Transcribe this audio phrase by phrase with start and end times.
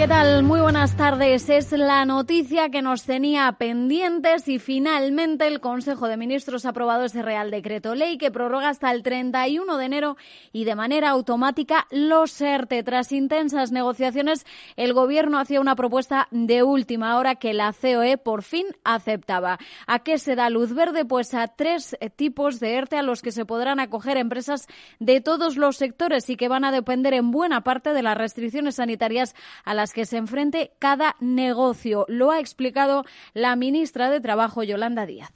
[0.00, 0.44] ¿Qué tal?
[0.44, 1.50] Muy buenas tardes.
[1.50, 7.04] Es la noticia que nos tenía pendientes y finalmente el Consejo de Ministros ha aprobado
[7.04, 10.16] ese Real Decreto Ley que prorroga hasta el 31 de enero
[10.52, 12.82] y de manera automática los ERTE.
[12.82, 14.46] Tras intensas negociaciones,
[14.76, 19.58] el Gobierno hacía una propuesta de última hora que la COE por fin aceptaba.
[19.86, 21.04] ¿A qué se da luz verde?
[21.04, 24.66] Pues a tres tipos de ERTE a los que se podrán acoger empresas
[24.98, 28.76] de todos los sectores y que van a depender en buena parte de las restricciones
[28.76, 32.04] sanitarias a las que se enfrente cada negocio.
[32.08, 33.04] Lo ha explicado
[33.34, 35.30] la ministra de Trabajo, Yolanda Díaz.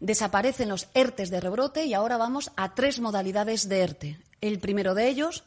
[0.00, 4.18] Desaparecen los ERTES de rebrote y ahora vamos a tres modalidades de ERTE.
[4.40, 5.44] El primero de ellos,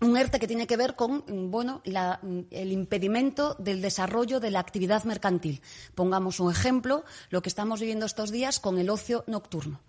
[0.00, 5.04] un ERTE que tiene que ver con bueno, el impedimento del desarrollo de la actividad
[5.04, 5.62] mercantil.
[5.94, 9.80] Pongamos un ejemplo, lo que estamos viviendo estos días con el ocio nocturno.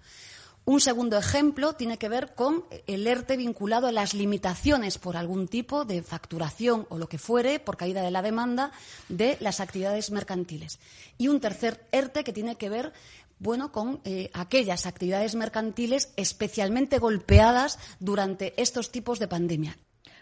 [0.67, 5.47] Un segundo ejemplo tiene que ver con el ERTE vinculado a las limitaciones por algún
[5.47, 8.71] tipo de facturación o lo que fuere, por caída de la demanda,
[9.08, 10.80] de las actividades mercantiles.
[11.19, 12.93] Y un tercer ERTE que tiene que ver
[13.38, 19.77] bueno, con eh, aquellas actividades mercantiles especialmente golpeadas durante estos tipos de pandemia.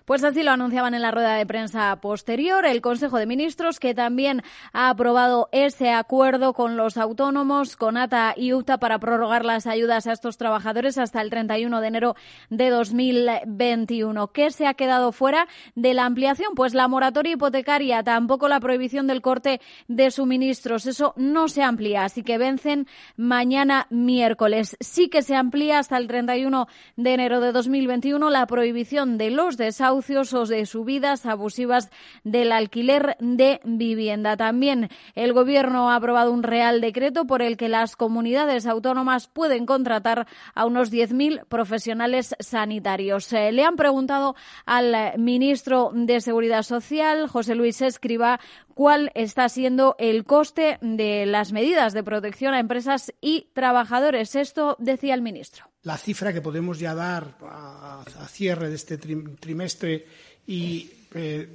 [0.06, 3.96] Pues así lo anunciaban en la rueda de prensa posterior el Consejo de Ministros, que
[3.96, 4.42] también
[4.74, 10.06] ha aprobado ese acuerdo con los autónomos, con ATA y UTA, para prorrogar las ayudas
[10.06, 12.16] a estos trabajadores hasta el 31 de enero
[12.50, 14.28] de 2021.
[14.34, 16.54] ¿Qué se ha quedado fuera de la ampliación?
[16.54, 20.86] Pues la moratoria hipotecaria, tampoco la prohibición del corte de suministros.
[20.86, 24.76] Eso no se amplía, así que vencen mañana miércoles.
[24.82, 26.68] Sí que se amplía hasta el 31
[26.98, 31.90] de enero de 2021 la prohibición de los desahucios o de subidas abusivas
[32.24, 34.36] del alquiler de vivienda.
[34.38, 39.66] También el Gobierno ha aprobado un Real Decreto por el que las comunidades autónomas pueden
[39.66, 43.32] contratar a unos 10.000 profesionales sanitarios.
[43.34, 48.40] Eh, le han preguntado al ministro de Seguridad Social, José Luis Escriba,
[48.74, 54.36] cuál está siendo el coste de las medidas de protección a empresas y trabajadores.
[54.36, 55.66] Esto decía el ministro.
[55.84, 60.06] La cifra que podemos ya dar a, cierre de este trimestre
[60.48, 61.48] y eh,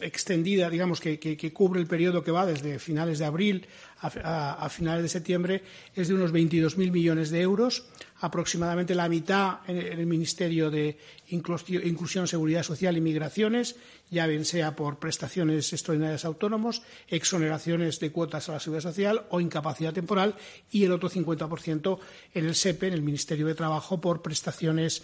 [0.00, 3.66] extendida, digamos, que, cubre el periodo que va desde finales de abril
[4.00, 5.62] a, finales de septiembre,
[5.94, 7.86] es de unos 22.000 millones de euros,
[8.20, 13.76] aproximadamente la mitad en, el Ministerio de Inclusión, Seguridad Social y Migraciones,
[14.10, 19.40] ya bien sea por prestaciones extraordinarias autónomos, exoneraciones de cuotas a la seguridad social o
[19.40, 20.34] incapacidad temporal,
[20.70, 21.98] y el otro 50%
[22.34, 25.02] en el SEPE, en el Ministerio de Trabajo, por prestaciones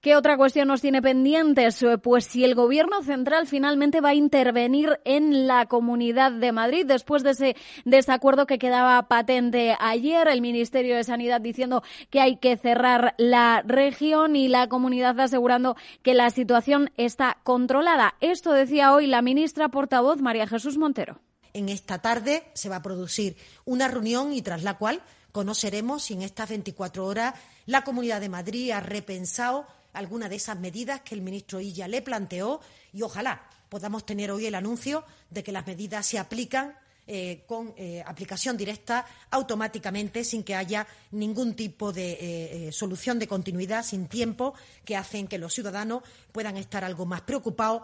[0.00, 1.82] ¿Qué otra cuestión nos tiene pendientes?
[1.82, 6.86] Eh, pues si el Gobierno central finalmente va a intervenir en la Comunidad de Madrid
[6.86, 12.38] después de ese desacuerdo que quedaba patente ayer, el Ministerio de Sanidad diciendo que hay
[12.38, 18.14] que cerrar la región y la comunidad asegurando que la situación está controlada.
[18.22, 21.20] Esto decía hoy la ministra portavoz María Jesús Montero.
[21.52, 26.14] En esta tarde se va a producir una reunión y tras la cual conoceremos si
[26.14, 27.34] en estas 24 horas
[27.66, 32.02] la Comunidad de Madrid ha repensado alguna de esas medidas que el ministro Illa le
[32.02, 32.60] planteó
[32.92, 36.74] y ojalá podamos tener hoy el anuncio de que las medidas se aplican
[37.12, 43.26] eh, con eh, aplicación directa automáticamente sin que haya ningún tipo de eh, solución de
[43.26, 47.82] continuidad sin tiempo que hacen que los ciudadanos puedan estar algo más preocupados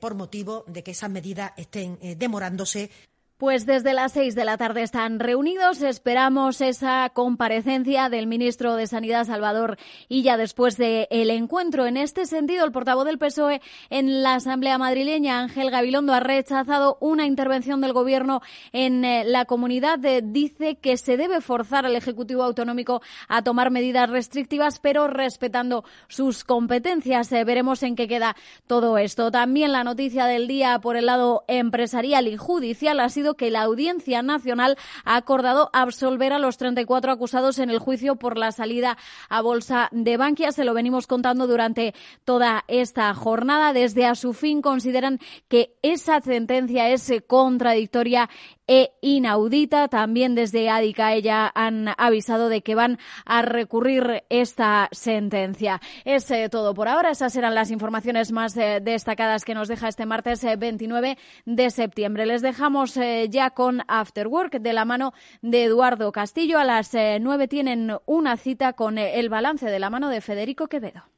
[0.00, 2.90] por motivo de que esas medidas estén demorándose.
[3.38, 5.80] Pues desde las seis de la tarde están reunidos.
[5.80, 9.78] Esperamos esa comparecencia del ministro de Sanidad, Salvador
[10.08, 11.86] y ya después del encuentro.
[11.86, 13.60] En este sentido, el portavoz del PSOE
[13.90, 19.44] en la Asamblea madrileña, Ángel Gabilondo, ha rechazado una intervención del Gobierno en eh, la
[19.44, 20.00] comunidad.
[20.00, 26.42] dice que se debe forzar al Ejecutivo Autonómico a tomar medidas restrictivas, pero respetando sus
[26.42, 27.30] competencias.
[27.30, 28.34] Eh, veremos en qué queda
[28.66, 29.30] todo esto.
[29.30, 33.62] También la noticia del día por el lado empresarial y judicial ha sido que la
[33.62, 38.96] Audiencia Nacional ha acordado absolver a los 34 acusados en el juicio por la salida
[39.28, 40.52] a bolsa de Bankia.
[40.52, 41.94] Se lo venimos contando durante
[42.24, 43.72] toda esta jornada.
[43.72, 48.28] Desde a su fin consideran que esa sentencia es contradictoria
[48.68, 49.88] e inaudita.
[49.88, 55.80] También desde Ádica ella han avisado de que van a recurrir esta sentencia.
[56.04, 57.10] Es eh, todo por ahora.
[57.10, 61.70] Esas eran las informaciones más eh, destacadas que nos deja este martes 29 eh, de
[61.70, 62.26] septiembre.
[62.26, 62.98] Les dejamos
[63.30, 65.12] ya con After Work de la mano
[65.42, 66.58] de Eduardo Castillo.
[66.58, 71.17] A las nueve tienen una cita con el balance de la mano de Federico Quevedo.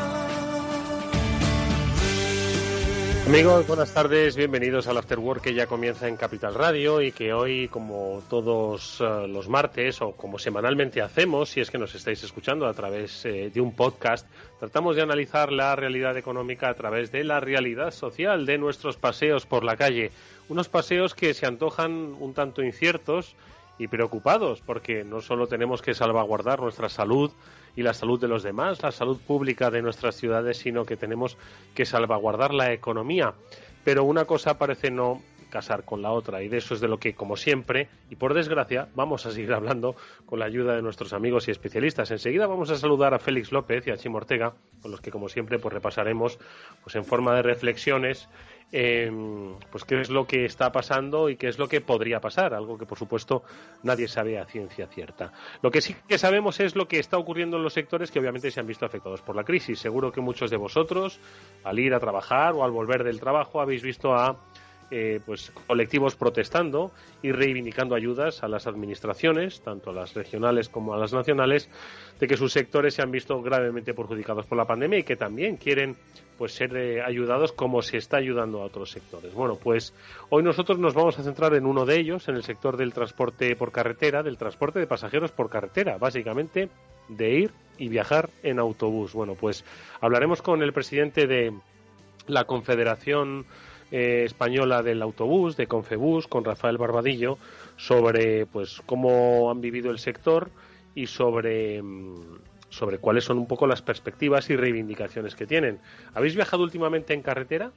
[3.31, 7.31] Amigos, buenas tardes, bienvenidos al After Work que ya comienza en Capital Radio y que
[7.31, 12.21] hoy, como todos eh, los martes o como semanalmente hacemos, si es que nos estáis
[12.25, 14.27] escuchando a través eh, de un podcast,
[14.59, 19.45] tratamos de analizar la realidad económica a través de la realidad social de nuestros paseos
[19.45, 20.11] por la calle.
[20.49, 23.37] Unos paseos que se antojan un tanto inciertos
[23.77, 27.31] y preocupados porque no solo tenemos que salvaguardar nuestra salud,
[27.75, 31.37] y la salud de los demás, la salud pública de nuestras ciudades, sino que tenemos
[31.73, 33.33] que salvaguardar la economía.
[33.83, 35.21] Pero una cosa parece no
[35.51, 38.33] casar con la otra y de eso es de lo que, como siempre, y por
[38.33, 39.95] desgracia, vamos a seguir hablando
[40.25, 42.09] con la ayuda de nuestros amigos y especialistas.
[42.09, 45.29] Enseguida vamos a saludar a Félix López y a Chimo Ortega, con los que, como
[45.29, 46.39] siempre, pues repasaremos
[46.83, 48.29] pues en forma de reflexiones
[48.71, 49.11] eh,
[49.69, 52.77] pues qué es lo que está pasando y qué es lo que podría pasar, algo
[52.77, 53.43] que por supuesto
[53.83, 55.31] nadie sabe a ciencia cierta.
[55.61, 58.51] Lo que sí que sabemos es lo que está ocurriendo en los sectores que obviamente
[58.51, 59.79] se han visto afectados por la crisis.
[59.79, 61.19] Seguro que muchos de vosotros,
[61.63, 64.37] al ir a trabajar o al volver del trabajo, habéis visto a
[64.91, 66.91] eh, pues colectivos protestando
[67.21, 71.69] y reivindicando ayudas a las administraciones, tanto a las regionales como a las nacionales,
[72.19, 75.55] de que sus sectores se han visto gravemente perjudicados por la pandemia y que también
[75.55, 75.95] quieren
[76.37, 79.33] pues ser eh, ayudados como se está ayudando a otros sectores.
[79.33, 79.93] Bueno, pues
[80.29, 83.55] hoy nosotros nos vamos a centrar en uno de ellos, en el sector del transporte
[83.55, 86.69] por carretera, del transporte de pasajeros por carretera, básicamente
[87.07, 89.13] de ir y viajar en autobús.
[89.13, 89.63] Bueno, pues
[90.01, 91.53] hablaremos con el presidente de
[92.27, 93.45] la Confederación
[93.91, 97.37] eh, española del autobús, de Confebus, con Rafael Barbadillo,
[97.75, 100.49] sobre pues cómo han vivido el sector
[100.95, 102.39] y sobre, mm,
[102.69, 105.79] sobre cuáles son un poco las perspectivas y reivindicaciones que tienen.
[106.13, 107.71] ¿Habéis viajado últimamente en carretera?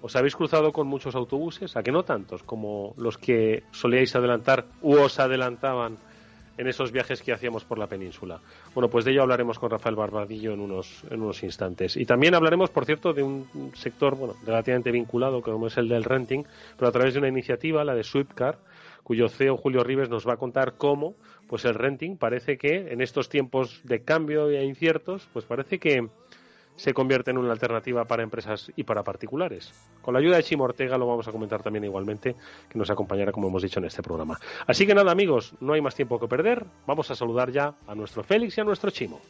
[0.00, 1.76] ¿Os habéis cruzado con muchos autobuses?
[1.76, 5.98] ¿A que no tantos como los que solíais adelantar u os adelantaban
[6.58, 8.40] en esos viajes que hacíamos por la península.
[8.74, 11.96] Bueno, pues de ello hablaremos con Rafael Barbadillo en unos, en unos instantes.
[11.96, 16.04] Y también hablaremos, por cierto, de un sector bueno, relativamente vinculado, como es el del
[16.04, 16.44] renting,
[16.76, 18.58] pero a través de una iniciativa, la de Swiftcar,
[19.04, 21.14] cuyo CEO Julio Rives nos va a contar cómo
[21.48, 26.08] pues el renting parece que en estos tiempos de cambio e inciertos, pues parece que
[26.78, 29.74] se convierte en una alternativa para empresas y para particulares.
[30.00, 32.36] Con la ayuda de Chimo Ortega lo vamos a comentar también igualmente,
[32.68, 34.38] que nos acompañará como hemos dicho en este programa.
[34.66, 37.94] Así que nada amigos, no hay más tiempo que perder, vamos a saludar ya a
[37.96, 39.20] nuestro Félix y a nuestro Chimo.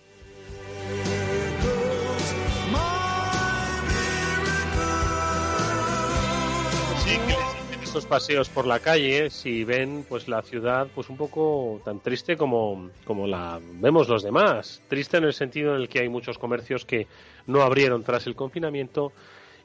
[7.88, 12.36] Estos paseos por la calle, si ven pues la ciudad pues un poco tan triste
[12.36, 14.82] como, como la vemos los demás.
[14.88, 17.06] Triste en el sentido en el que hay muchos comercios que
[17.46, 19.10] no abrieron tras el confinamiento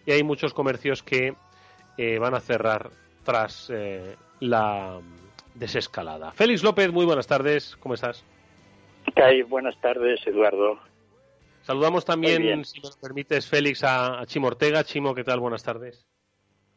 [0.06, 1.36] y hay muchos comercios que
[1.98, 2.92] eh, van a cerrar
[3.26, 5.02] tras eh, la
[5.54, 6.32] desescalada.
[6.32, 8.24] Félix López, muy buenas tardes, ¿cómo estás?
[9.14, 10.80] ¿Qué Buenas tardes, Eduardo.
[11.64, 14.86] Saludamos también, si nos permites, Félix, a, a Chimo Ortega.
[14.86, 15.42] Chimo, ¿qué tal?
[15.42, 16.08] Buenas tardes.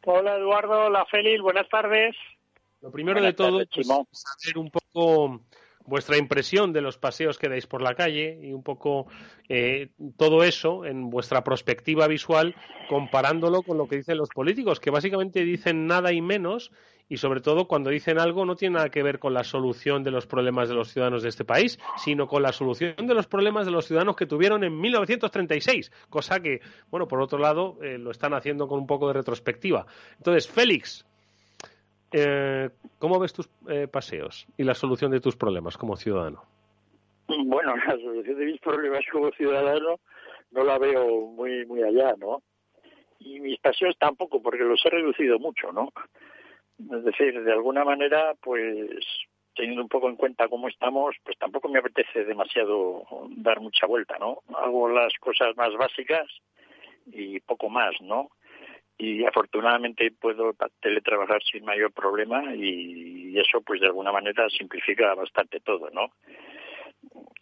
[0.09, 2.15] Hola Eduardo, hola Félix, buenas tardes.
[2.79, 5.41] Lo primero de todo, es pues, saber un poco
[5.85, 9.07] vuestra impresión de los paseos que dais por la calle y un poco
[9.49, 12.55] eh, todo eso en vuestra perspectiva visual
[12.87, 16.71] comparándolo con lo que dicen los políticos, que básicamente dicen nada y menos
[17.09, 20.11] y sobre todo cuando dicen algo no tiene nada que ver con la solución de
[20.11, 23.65] los problemas de los ciudadanos de este país, sino con la solución de los problemas
[23.65, 28.11] de los ciudadanos que tuvieron en 1936, cosa que, bueno, por otro lado, eh, lo
[28.11, 29.85] están haciendo con un poco de retrospectiva.
[30.17, 31.05] Entonces, Félix,
[32.11, 36.43] eh, ¿cómo ves tus eh, paseos y la solución de tus problemas como ciudadano?
[37.27, 39.99] Bueno, la solución de mis problemas como ciudadano
[40.51, 42.41] no la veo muy muy allá, ¿no?
[43.19, 45.89] Y mis paseos tampoco, porque los he reducido mucho, ¿no?
[46.79, 49.03] Es decir, de alguna manera, pues
[49.55, 53.03] teniendo un poco en cuenta cómo estamos, pues tampoco me apetece demasiado
[53.37, 54.39] dar mucha vuelta, ¿no?
[54.55, 56.27] Hago las cosas más básicas
[57.07, 58.29] y poco más, ¿no?
[58.97, 65.59] y afortunadamente puedo teletrabajar sin mayor problema y eso pues de alguna manera simplifica bastante
[65.59, 66.11] todo, ¿no?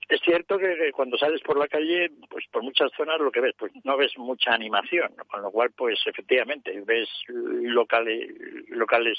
[0.07, 3.55] Es cierto que cuando sales por la calle, pues por muchas zonas lo que ves,
[3.57, 8.29] pues no ves mucha animación, con lo cual pues efectivamente ves locales,
[8.69, 9.17] locales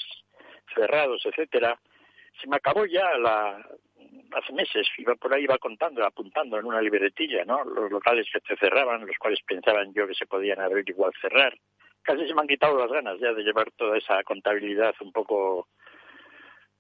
[0.74, 1.78] cerrados, etcétera.
[2.40, 3.66] Se me acabó ya la,
[4.32, 7.64] hace meses, iba por ahí, iba contando, apuntando en una libretilla, ¿no?
[7.64, 11.56] Los locales que se cerraban, los cuales pensaban yo que se podían abrir igual cerrar.
[12.02, 15.68] Casi se me han quitado las ganas ya de llevar toda esa contabilidad un poco,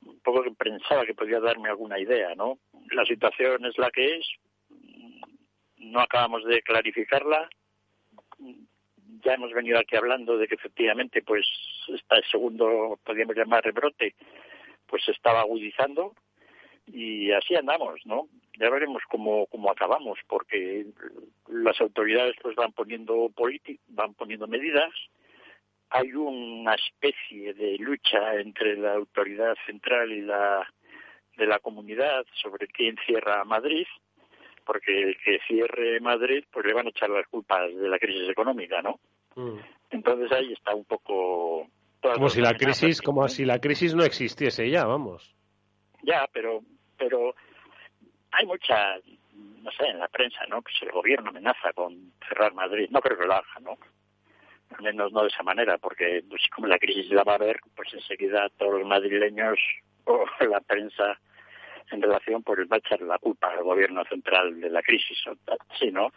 [0.06, 2.58] un poco que pensaba que podía darme alguna idea, ¿no?
[2.90, 4.26] La situación es la que es,
[5.78, 7.48] no acabamos de clarificarla,
[9.24, 11.46] ya hemos venido aquí hablando de que efectivamente pues
[11.88, 14.14] este segundo, podríamos llamar rebrote,
[14.86, 16.14] pues se estaba agudizando,
[16.86, 18.28] y así andamos, ¿no?
[18.58, 20.86] Ya veremos cómo, cómo acabamos, porque
[21.48, 23.30] las autoridades pues van poniendo
[23.88, 24.92] van poniendo medidas.
[25.98, 30.66] Hay una especie de lucha entre la autoridad central y la
[31.36, 33.86] de la comunidad sobre quién cierra Madrid,
[34.64, 38.30] porque el que cierre Madrid pues le van a echar las culpas de la crisis
[38.30, 38.98] económica, ¿no?
[39.34, 39.58] Mm.
[39.90, 41.68] Entonces ahí está un poco
[42.14, 45.34] como si la crisis, como si la crisis no existiese ya, vamos.
[46.02, 46.62] Ya, pero
[46.96, 47.34] pero
[48.32, 48.96] hay mucha,
[49.34, 50.62] no sé, en la prensa, ¿no?
[50.62, 53.76] Que si el gobierno amenaza con cerrar Madrid, no creo que lo haga, ¿no?
[54.70, 57.60] Al menos no de esa manera, porque pues, como la crisis la va a ver,
[57.74, 59.58] pues enseguida todos los madrileños
[60.04, 61.18] o la prensa
[61.90, 65.18] en relación pues va a echar la culpa al gobierno central de la crisis,
[65.78, 66.12] sí, ¿no?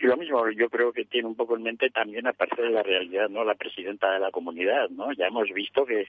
[0.00, 2.82] Y lo mismo yo creo que tiene un poco en mente también aparte de la
[2.82, 3.44] realidad, ¿no?
[3.44, 5.12] La presidenta de la comunidad, ¿no?
[5.12, 6.06] Ya hemos visto que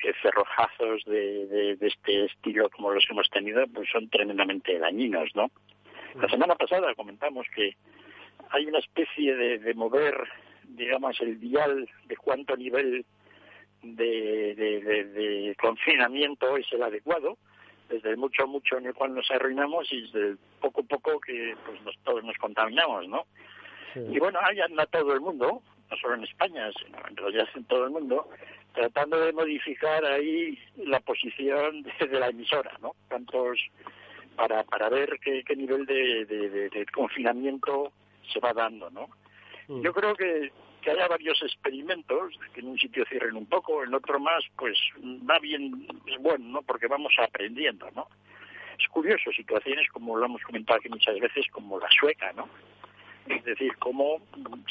[0.00, 5.30] que cerrojazos de, de, este estilo como los que hemos tenido pues son tremendamente dañinos,
[5.34, 5.50] ¿no?
[6.14, 7.76] La semana pasada comentamos que
[8.50, 10.16] hay una especie de, de mover,
[10.76, 13.04] digamos, el dial de cuánto nivel
[13.82, 17.38] de, de, confinamiento es el adecuado,
[17.88, 21.96] desde mucho mucho en el cual nos arruinamos y desde poco poco que pues nos,
[22.04, 23.24] todos nos contaminamos, ¿no?
[23.96, 27.64] Y bueno, ahí anda todo el mundo, no solo en España, sino en realidad en
[27.64, 28.28] todo el mundo,
[28.72, 32.94] tratando de modificar ahí la posición de, la emisora, ¿no?
[33.08, 33.58] Tantos
[34.36, 37.92] para para ver qué, qué nivel de, de, confinamiento
[38.32, 39.08] se va dando, ¿no?
[39.70, 39.82] Mm.
[39.82, 40.50] Yo creo que
[40.80, 44.78] que haya varios experimentos, que en un sitio cierren un poco, en otro más, pues
[45.28, 46.62] va bien, es bueno, ¿no?
[46.62, 48.08] Porque vamos aprendiendo, ¿no?
[48.78, 52.48] Es curioso, situaciones como lo hemos comentado aquí muchas veces, como la sueca, ¿no?
[53.26, 54.22] Es decir, cómo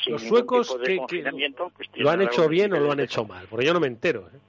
[0.08, 3.74] los suecos que, pues, lo han hecho bien o lo han hecho mal, porque yo
[3.74, 4.28] no me entero.
[4.34, 4.40] ¿eh?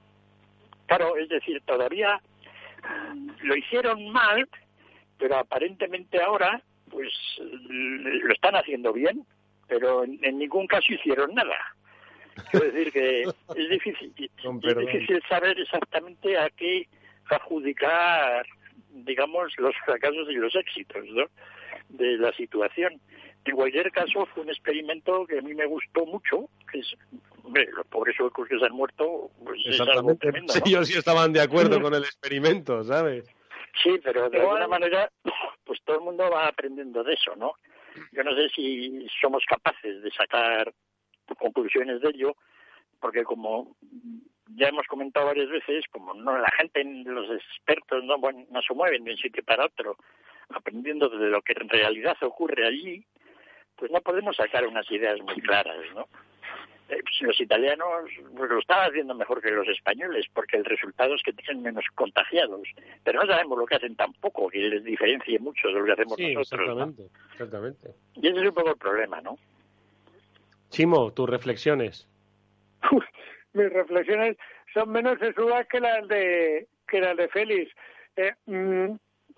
[0.87, 2.19] Claro, es decir, todavía
[3.13, 4.49] mm, lo hicieron mal,
[5.17, 9.25] pero aparentemente ahora pues lo están haciendo bien,
[9.71, 11.55] pero en, ningún caso hicieron nada.
[12.51, 13.21] Quiero decir que
[13.55, 16.89] es difícil, es difícil saber exactamente a qué
[17.29, 18.45] adjudicar,
[18.89, 21.23] digamos, los fracasos y los éxitos ¿no?
[21.87, 22.99] de la situación.
[23.45, 26.93] En cualquier caso, fue un experimento que a mí me gustó mucho, que es,
[27.41, 30.27] hombre, los pobres suecos que se han muerto, pues Exactamente.
[30.47, 33.23] Es ellos sí estaban de acuerdo con el experimento, ¿sabes?
[33.81, 35.09] Sí, pero de alguna manera,
[35.63, 37.53] pues todo el mundo va aprendiendo de eso, ¿no?
[38.11, 40.71] Yo no sé si somos capaces de sacar
[41.37, 42.35] conclusiones de ello,
[42.99, 43.75] porque como
[44.55, 48.73] ya hemos comentado varias veces, como no la gente, los expertos no, bueno, no se
[48.73, 49.97] mueven de un sitio para otro,
[50.49, 53.05] aprendiendo de lo que en realidad ocurre allí,
[53.75, 56.07] pues no podemos sacar unas ideas muy claras, ¿no?
[56.91, 57.87] Eh, pues los italianos
[58.35, 61.85] pues, lo están haciendo mejor que los españoles, porque el resultado es que tienen menos
[61.95, 62.67] contagiados.
[63.05, 66.19] Pero no sabemos lo que hacen tampoco, que les diferencie mucho de lo que hacemos
[66.19, 66.67] nosotros.
[66.67, 67.89] Exactamente, exactamente.
[68.15, 69.37] Y ese es un poco el problema, ¿no?
[70.69, 72.09] Chimo, tus reflexiones.
[73.53, 74.35] mis reflexiones
[74.73, 77.71] son menos sesudas que las de que las de Félix.
[78.17, 78.95] Eh, mm,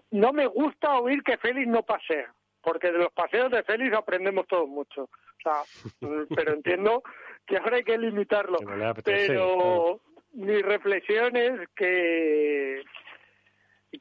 [0.09, 2.33] no me gusta oír que Félix no pasea
[2.63, 5.03] porque de los paseos de Félix aprendemos todos mucho.
[5.03, 5.61] O sea,
[6.35, 7.03] pero entiendo
[7.45, 8.59] que ahora hay que limitarlo.
[9.03, 9.99] pero
[10.33, 12.83] mi reflexión es que,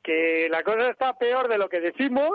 [0.02, 2.32] que la cosa está peor de lo que decimos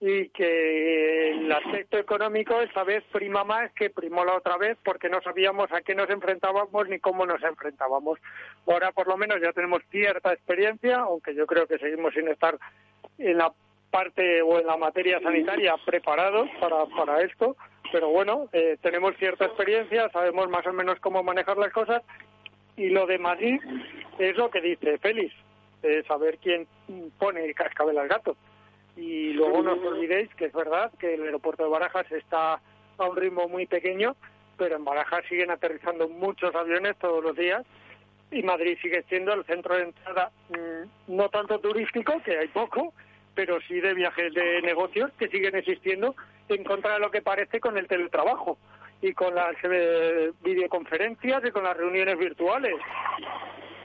[0.00, 5.08] y que el aspecto económico esta vez prima más que primó la otra vez porque
[5.08, 8.18] no sabíamos a qué nos enfrentábamos ni cómo nos enfrentábamos.
[8.66, 12.56] Ahora por lo menos ya tenemos cierta experiencia, aunque yo creo que seguimos sin estar
[13.18, 13.52] en la
[13.90, 17.56] parte o en la materia sanitaria preparados para, para esto,
[17.92, 22.02] pero bueno, eh, tenemos cierta experiencia, sabemos más o menos cómo manejar las cosas
[22.76, 23.60] y lo de Madrid
[24.18, 25.34] es lo que dice Félix,
[26.06, 26.66] saber quién
[27.18, 28.36] pone el cascabel al gato.
[28.96, 32.60] Y luego no os olvidéis que es verdad que el aeropuerto de Barajas está
[32.98, 34.16] a un ritmo muy pequeño
[34.58, 37.64] pero en Barajas siguen aterrizando muchos aviones todos los días
[38.30, 42.92] y Madrid sigue siendo el centro de entrada mm, no tanto turístico, que hay poco,
[43.34, 46.14] pero sí de viajes de negocios que siguen existiendo
[46.48, 48.58] en contra de lo que parece con el teletrabajo
[49.00, 52.74] y con las eh, videoconferencias y con las reuniones virtuales.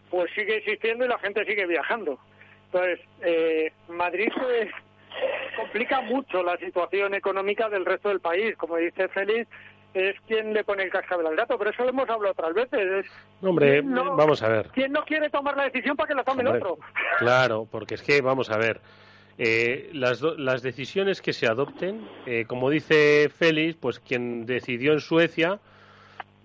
[0.10, 2.20] Pues sigue existiendo y la gente sigue viajando.
[2.66, 8.56] Entonces, eh, Madrid se complica mucho la situación económica del resto del país.
[8.58, 9.48] Como dice Félix,
[9.94, 13.06] es quien le pone el cascabel al gato, pero eso lo hemos hablado otras veces.
[13.42, 14.70] hombre, vamos a ver.
[14.74, 16.78] ¿Quién no quiere tomar la decisión para que la tome el otro?
[17.20, 18.82] Claro, porque es que, vamos a ver,
[19.38, 25.00] eh, las, las decisiones que se adopten, eh, como dice Félix, pues quien decidió en
[25.00, 25.60] Suecia,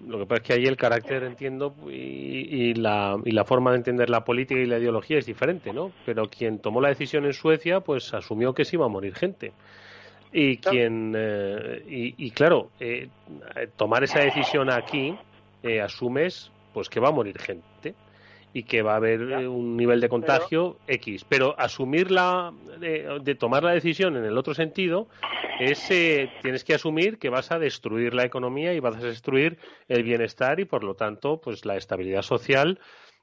[0.07, 3.78] lo que pasa es que ahí el carácter, entiendo, y, la, y la forma de
[3.78, 5.90] entender la política y la ideología es diferente, ¿no?
[6.07, 9.52] Pero quien tomó la decisión en Suecia, pues asumió que se iba a morir gente.
[10.33, 13.09] Y quien, eh, y, claro, eh,
[13.76, 15.16] tomar esa decisión aquí,
[15.62, 17.95] eh, asumes pues que va a morir gente
[18.52, 21.25] y que va a haber un nivel de contagio X.
[21.28, 25.09] Pero asumirla, de, tomar la decisión en el otro sentido,
[25.61, 25.87] es
[26.43, 30.61] tienes que asumir que vas a destruir la economía y vas a destruir el bienestar
[30.61, 32.81] y, por lo tanto, pues la estabilidad social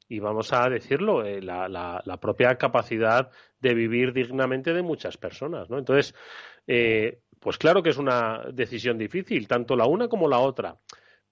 [0.07, 5.69] y vamos a decirlo, la, la, la propia capacidad de vivir dignamente de muchas personas,
[5.69, 5.79] ¿no?
[5.79, 6.13] Entonces,
[6.67, 10.77] eh, pues claro que es una decisión difícil, tanto la una como la otra.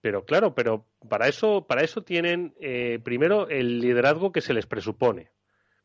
[0.03, 4.67] Pero claro, pero para eso, para eso tienen eh, primero el liderazgo que se les
[4.67, 5.31] presupone.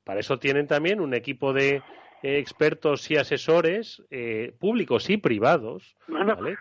[0.02, 4.02] Para eso tienen también un equipo de eh, expertos y asesores
[4.58, 5.96] públicos y privados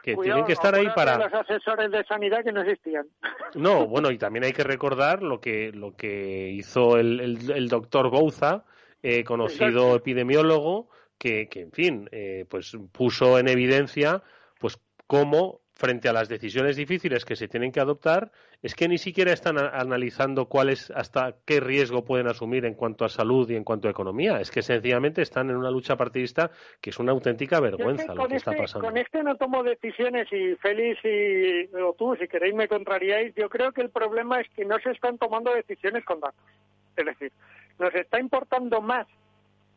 [0.04, 3.08] que tienen que estar ahí para los asesores de sanidad que no existían.
[3.56, 8.10] No bueno y también hay que recordar lo que lo que hizo el, el, doctor
[8.10, 8.66] Gouza
[9.26, 14.22] conocido epidemiólogo que, en fin, eh, pues puso en evidencia
[14.60, 18.32] pues cómo frente a las decisiones difíciles que se tienen que adoptar
[18.62, 23.10] es que ni siquiera están analizando cuáles hasta qué riesgo pueden asumir en cuanto a
[23.10, 24.40] salud y en cuanto a economía.
[24.40, 26.50] Es que sencillamente están en una lucha partidista
[26.82, 28.88] que es una auténtica vergüenza lo que está este, pasando.
[28.88, 33.36] con este no tomo decisiones y Félix y o tú si queréis me contrariáis.
[33.36, 36.44] Yo creo que el problema es que no se están tomando decisiones con datos.
[36.96, 37.32] Es decir
[37.80, 39.08] nos está importando más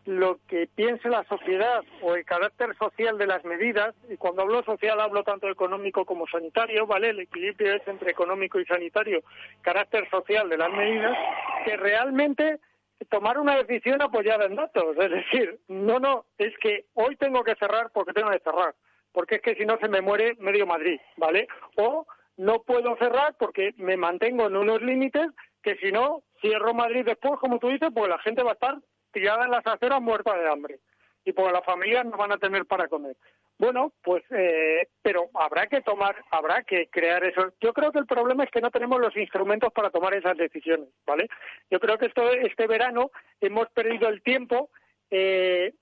[0.07, 4.63] lo que piense la sociedad o el carácter social de las medidas, y cuando hablo
[4.65, 7.11] social hablo tanto económico como sanitario, ¿vale?
[7.11, 9.23] El equilibrio es entre económico y sanitario,
[9.61, 11.17] carácter social de las medidas,
[11.65, 12.61] que realmente
[13.09, 14.97] tomar una decisión apoyada en datos.
[14.99, 18.75] Es decir, no, no, es que hoy tengo que cerrar porque tengo que cerrar,
[19.13, 21.47] porque es que si no se me muere medio Madrid, ¿vale?
[21.77, 25.29] O no puedo cerrar porque me mantengo en unos límites
[25.63, 28.79] que si no cierro Madrid después, como tú dices, pues la gente va a estar
[29.13, 30.81] tirada en las aceras muerta de hambre
[31.25, 33.17] y porque las familias no van a tener para comer.
[33.59, 37.53] Bueno, pues, eh, pero habrá que tomar, habrá que crear eso.
[37.61, 40.89] Yo creo que el problema es que no tenemos los instrumentos para tomar esas decisiones,
[41.07, 41.29] ¿vale?
[41.71, 44.71] Yo creo que esto, este verano hemos perdido el tiempo
[45.11, 45.75] eh,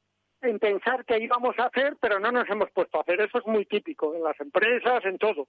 [0.42, 3.20] en pensar qué íbamos a hacer, pero no nos hemos puesto a hacer.
[3.20, 5.46] Eso es muy típico en las empresas, en todo.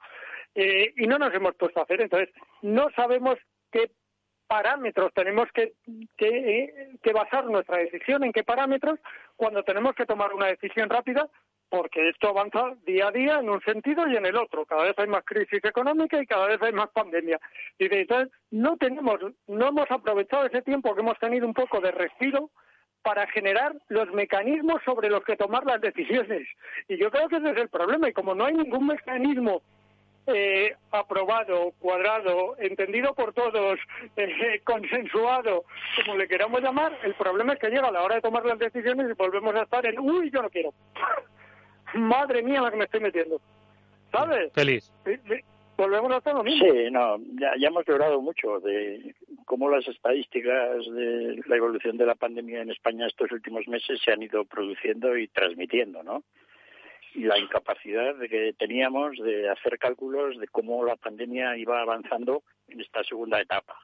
[0.54, 2.02] Eh, y no nos hemos puesto a hacer.
[2.02, 2.30] Entonces,
[2.62, 3.40] no sabemos
[3.72, 3.90] qué
[4.50, 5.74] parámetros tenemos que,
[6.18, 9.00] que, basar nuestra decisión, en qué parámetros,
[9.36, 11.30] cuando tenemos que tomar una decisión rápida,
[11.70, 14.66] porque esto avanza día a día en un sentido y en el otro.
[14.66, 17.40] Cada vez hay más crisis económica y cada vez hay más pandemia.
[17.78, 21.92] Y entonces no tenemos, no hemos aprovechado ese tiempo que hemos tenido un poco de
[21.92, 22.50] respiro
[23.04, 26.48] para generar los mecanismos sobre los que tomar las decisiones.
[26.88, 28.10] Y yo creo que ese es el problema.
[28.10, 29.62] Y como no hay ningún mecanismo
[30.34, 33.80] eh, aprobado, cuadrado, entendido por todos,
[34.16, 35.66] eh, consensuado,
[36.06, 38.60] como le queramos llamar, el problema es que llega a la hora de tomar las
[38.60, 40.74] decisiones y volvemos a estar en, uy, yo no quiero.
[41.94, 43.42] Madre mía la que me estoy metiendo.
[44.12, 44.52] ¿Sabes?
[44.54, 44.92] Feliz.
[45.78, 46.66] Volvemos a estar lo mismo.
[46.70, 49.16] Sí, no, ya, ya hemos hablado mucho de
[49.46, 54.12] cómo las estadísticas de la evolución de la pandemia en España estos últimos meses se
[54.12, 56.24] han ido produciendo y transmitiendo, ¿no?
[57.20, 62.44] Y la incapacidad de que teníamos de hacer cálculos de cómo la pandemia iba avanzando
[62.70, 63.78] en esta segunda etapa.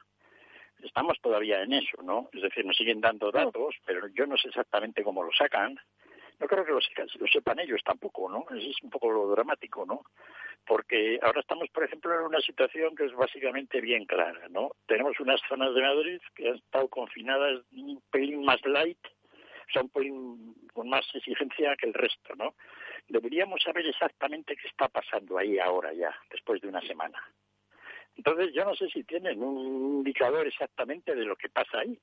[0.82, 2.30] Estamos todavía en eso, ¿no?
[2.32, 5.78] Es decir, nos siguen dando datos, pero yo no sé exactamente cómo lo sacan.
[6.40, 8.46] No creo que lo, sepan, lo sepan ellos tampoco, ¿no?
[8.56, 10.00] Es un poco lo dramático, ¿no?
[10.66, 14.70] Porque ahora estamos, por ejemplo, en una situación que es básicamente bien clara, ¿no?
[14.86, 18.98] Tenemos unas zonas de Madrid que han estado confinadas un pelín más light,
[19.74, 22.54] son un pelín con más exigencia que el resto, ¿no?
[23.08, 27.22] Deberíamos saber exactamente qué está pasando ahí ahora ya, después de una semana.
[28.16, 31.98] Entonces, yo no sé si tienen un indicador exactamente de lo que pasa ahí.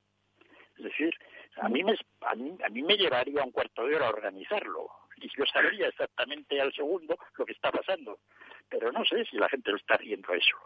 [0.77, 1.13] Es decir,
[1.57, 2.35] a mí me, a
[2.69, 4.89] mí, me llevaría un cuarto de hora organizarlo.
[5.17, 8.19] Y yo sabría exactamente al segundo lo que está pasando.
[8.69, 10.57] Pero no sé si la gente lo está haciendo eso.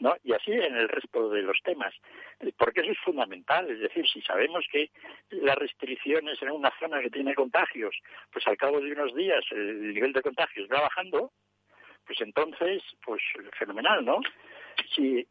[0.00, 0.14] ¿No?
[0.24, 1.94] Y así en el resto de los temas,
[2.58, 4.90] porque eso es fundamental, es decir, si sabemos que
[5.30, 7.96] las restricciones en una zona que tiene contagios,
[8.32, 11.30] pues al cabo de unos días el nivel de contagios va bajando,
[12.06, 13.22] pues entonces, pues
[13.58, 14.20] fenomenal, ¿no?
[14.94, 15.26] Si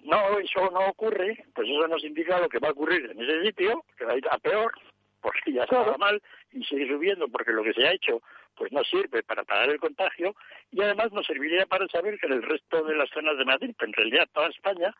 [0.00, 3.42] no eso no ocurre, pues eso nos indica lo que va a ocurrir en ese
[3.42, 4.72] sitio, que va a ir a peor,
[5.20, 6.20] porque ya estaba mal
[6.52, 8.20] y sigue subiendo porque lo que se ha hecho
[8.56, 10.34] pues no sirve para pagar el contagio
[10.70, 13.74] y además nos serviría para saber que en el resto de las zonas de Madrid,
[13.80, 14.94] en realidad toda España,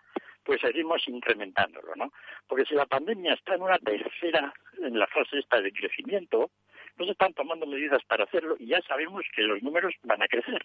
[0.44, 2.12] pues seguimos incrementándolo, ¿no?
[2.46, 6.50] Porque si la pandemia está en una tercera, en la fase esta de crecimiento,
[6.96, 10.28] no se están tomando medidas para hacerlo y ya sabemos que los números van a
[10.28, 10.62] crecer.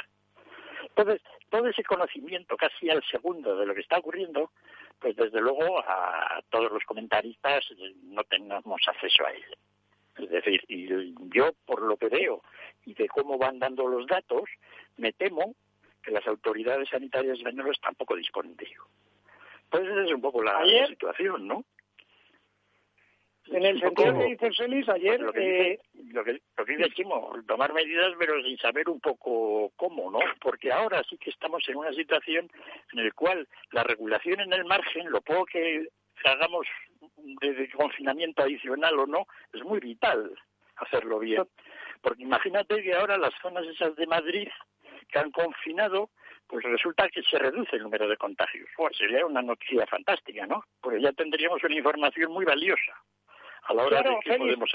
[0.83, 4.51] Entonces, todo ese conocimiento casi al segundo de lo que está ocurriendo,
[4.99, 7.65] pues desde luego a todos los comentaristas
[8.03, 9.45] no tenemos acceso a él.
[10.17, 12.41] Es decir, y yo por lo que veo
[12.89, 14.49] y de cómo van dando los datos,
[14.97, 15.55] me temo
[16.01, 18.83] que las autoridades sanitarias españolas tampoco disponen de ello.
[19.69, 21.63] Pues esa es un poco la situación, ¿no?
[23.51, 25.19] En el sentido que dice Félix, ayer...
[25.19, 30.11] Lo que, dice, lo, que, dice Chimo, tomar medidas pero sin saber un poco cómo,
[30.11, 30.19] ¿no?
[30.41, 32.49] Porque ahora sí que estamos en una situación
[32.93, 35.87] en la cual la regulación en el margen, lo poco que
[36.25, 36.67] hagamos
[37.41, 40.31] de, confinamiento adicional o no, es muy vital
[40.77, 41.43] hacerlo bien.
[42.01, 44.47] Porque imagínate que ahora las zonas esas de Madrid
[45.09, 46.09] que han confinado,
[46.47, 48.69] pues resulta que se reduce el número de contagios.
[48.75, 50.63] Pues sería una noticia fantástica, ¿no?
[50.81, 52.93] Porque ya tendríamos una información muy valiosa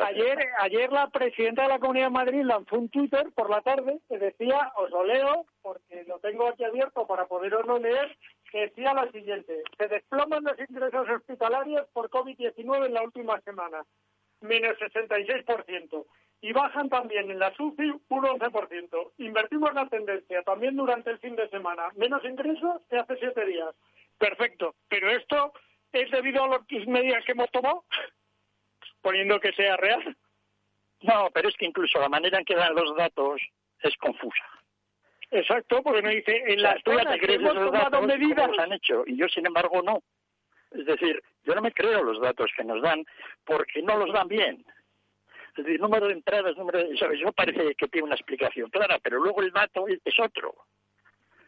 [0.05, 3.99] Ayer, ayer la presidenta de la Comunidad de Madrid lanzó un Twitter por la tarde
[4.09, 8.17] que decía, os lo leo porque lo tengo aquí abierto para poderoslo leer,
[8.53, 13.85] que decía lo siguiente, se desploman los ingresos hospitalarios por COVID-19 en la última semana,
[14.41, 16.07] menos 66%,
[16.45, 19.13] y bajan también en la SUFI un 11%.
[19.17, 23.75] Invertimos la tendencia también durante el fin de semana, menos ingresos que hace siete días.
[24.19, 25.55] Perfecto, pero esto
[25.91, 27.85] es debido a las medidas que hemos tomado
[29.01, 30.15] poniendo que sea real.
[31.01, 33.41] No, pero es que incluso la manera en que dan los datos
[33.81, 34.45] es confusa.
[35.31, 39.03] Exacto, porque no dice en las tú te crees hemos los datos medidas han hecho
[39.07, 40.03] y yo sin embargo no.
[40.73, 43.03] Es decir, yo no me creo los datos que nos dan
[43.47, 44.63] porque no los dan bien.
[45.57, 46.95] Decir, número de entradas, número de...
[46.95, 50.55] Eso parece que tiene una explicación clara, pero luego el dato es otro.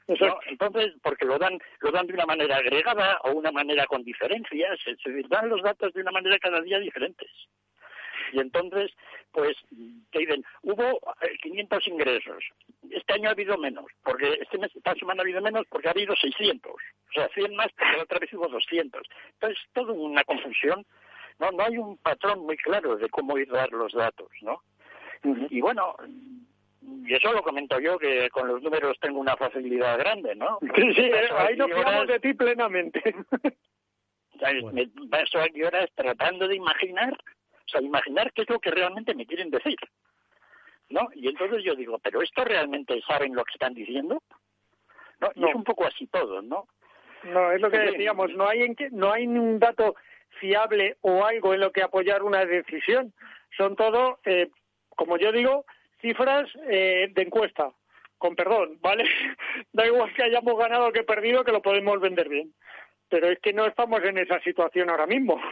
[0.09, 4.79] Entonces, porque lo dan, lo dan de una manera agregada o una manera con diferencias,
[4.81, 7.31] se dan los datos de una manera cada día diferentes.
[8.33, 8.93] Y entonces,
[9.33, 9.57] pues,
[10.11, 11.01] te dicen, hubo
[11.43, 12.45] 500 eh, ingresos.
[12.91, 15.93] Este año ha habido menos, porque este mes, esta semana ha habido menos porque ha
[15.93, 16.73] habido 600.
[16.73, 16.79] O
[17.13, 19.03] sea, 100 más porque la otra vez hubo 200.
[19.35, 20.85] Entonces, todo una confusión.
[21.39, 24.63] No, no hay un patrón muy claro de cómo ir a dar los datos, ¿no?
[25.51, 25.97] Y bueno,
[26.81, 30.59] y eso lo comento yo, que con los números tengo una facilidad grande, ¿no?
[30.75, 33.03] Sí, sí, ahí nos fiamos de ti plenamente.
[34.73, 39.15] Me paso aquí horas tratando de imaginar, o sea, imaginar qué es lo que realmente
[39.15, 39.79] me quieren decir,
[40.91, 41.09] ¿no?
[41.15, 44.23] Y entonces yo digo, ¿pero esto realmente saben lo que están diciendo?
[45.21, 46.69] No, y es un poco así todo, ¿no?
[47.25, 49.97] No, es lo que decíamos, no hay, en no hay un dato
[50.41, 53.13] fiable o algo en lo que apoyar una decisión.
[53.57, 54.49] Son todo, eh,
[54.91, 55.65] como yo digo,
[56.01, 57.73] cifras eh, de encuesta,
[58.19, 59.05] con perdón, ¿vale?
[59.73, 62.53] da igual que hayamos ganado o que perdido, que lo podemos vender bien.
[63.09, 65.41] Pero es que no estamos en esa situación ahora mismo.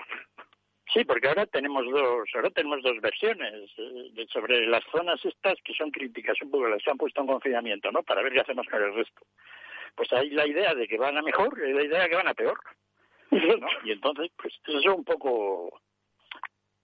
[0.92, 5.72] Sí, porque ahora tenemos dos, ahora tenemos dos versiones eh, sobre las zonas estas que
[5.72, 8.02] son críticas, un poco las han puesto en confinamiento, ¿no?
[8.02, 9.22] Para ver qué hacemos con el resto.
[9.94, 12.28] Pues hay la idea de que van a mejor y la idea de que van
[12.28, 12.58] a peor.
[13.84, 15.80] Y entonces, pues eso es un poco...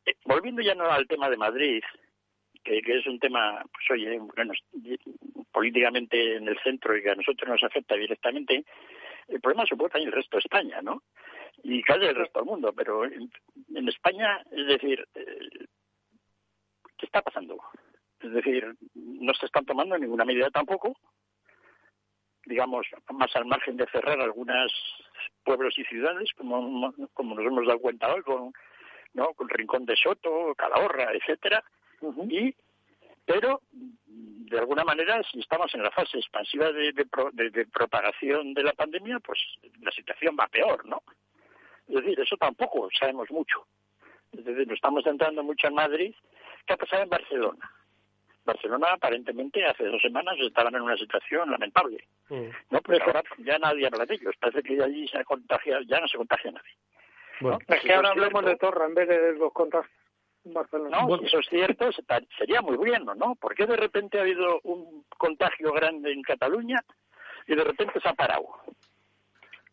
[0.05, 1.83] Eh, volviendo ya no al tema de Madrid,
[2.63, 4.53] que, es un tema, pues oye, bueno,
[5.53, 8.65] políticamente en el centro y que a nosotros nos afecta directamente,
[9.29, 11.03] el problema supuesta en el resto de España, ¿no?
[11.63, 13.31] Y casi el resto del mundo, pero en,
[13.89, 15.49] España, es decir, eh,
[16.97, 17.59] ¿qué está pasando?
[18.21, 20.97] Es decir, no se están tomando ninguna medida tampoco,
[22.51, 24.73] digamos, más al margen de cerrar algunos
[25.45, 28.53] pueblos y ciudades, como, como nos hemos dado cuenta hoy, con,
[29.15, 29.33] ¿no?
[29.35, 31.63] con Rincón de Soto, Calahorra, etcétera,
[32.29, 32.55] y
[33.25, 38.73] pero de alguna manera si estamos en la fase expansiva de, de, propagación de la
[38.73, 39.39] pandemia pues
[39.83, 41.03] la situación va peor no
[41.87, 43.67] es decir eso tampoco sabemos mucho.
[44.33, 46.15] Es decir nos estamos centrando mucho en Madrid.
[46.67, 47.71] Qué ha pasado en Barcelona
[48.45, 52.49] Barcelona aparentemente hace dos semanas estaban en una situación lamentable mm.
[52.71, 56.09] no pues ahora ya nadie habla de ellos parece que allí se contagia ya no
[56.09, 56.73] se contagia nadie
[57.69, 59.91] es que ahora hablamos de Torra en vez de los contagios
[60.45, 61.91] No, eso es cierto,
[62.39, 63.35] sería muy bueno, ¿no?
[63.35, 66.83] ¿Por qué de repente ha habido un contagio grande en Cataluña
[67.47, 68.47] y de repente se ha parado?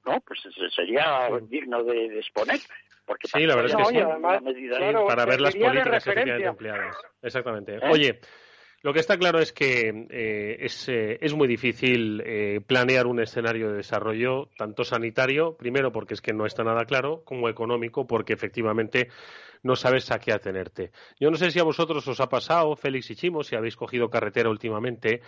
[0.06, 0.19] ¿No?
[0.21, 0.41] Pues
[0.73, 2.60] sería digno de, exponer.
[3.06, 5.08] Porque sí, la verdad es que sí.
[5.08, 6.97] para ver las políticas de empleados.
[7.21, 7.80] Exactamente.
[7.89, 8.19] Oye,
[8.88, 13.19] lo que está claro es que eh, es, eh, es, muy difícil eh, planear un
[13.19, 18.08] escenario de desarrollo, tanto sanitario, primero porque es que no está nada claro, como económico,
[18.08, 19.10] porque efectivamente
[19.62, 20.91] no sabes a qué atenerte.
[21.19, 24.10] Yo no sé si a vosotros os ha pasado, Félix y Chimo, si habéis cogido
[24.10, 25.19] carretera últimamente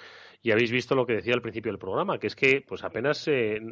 [0.42, 3.30] y habéis visto lo que decía al principio del programa, que es que pues apenas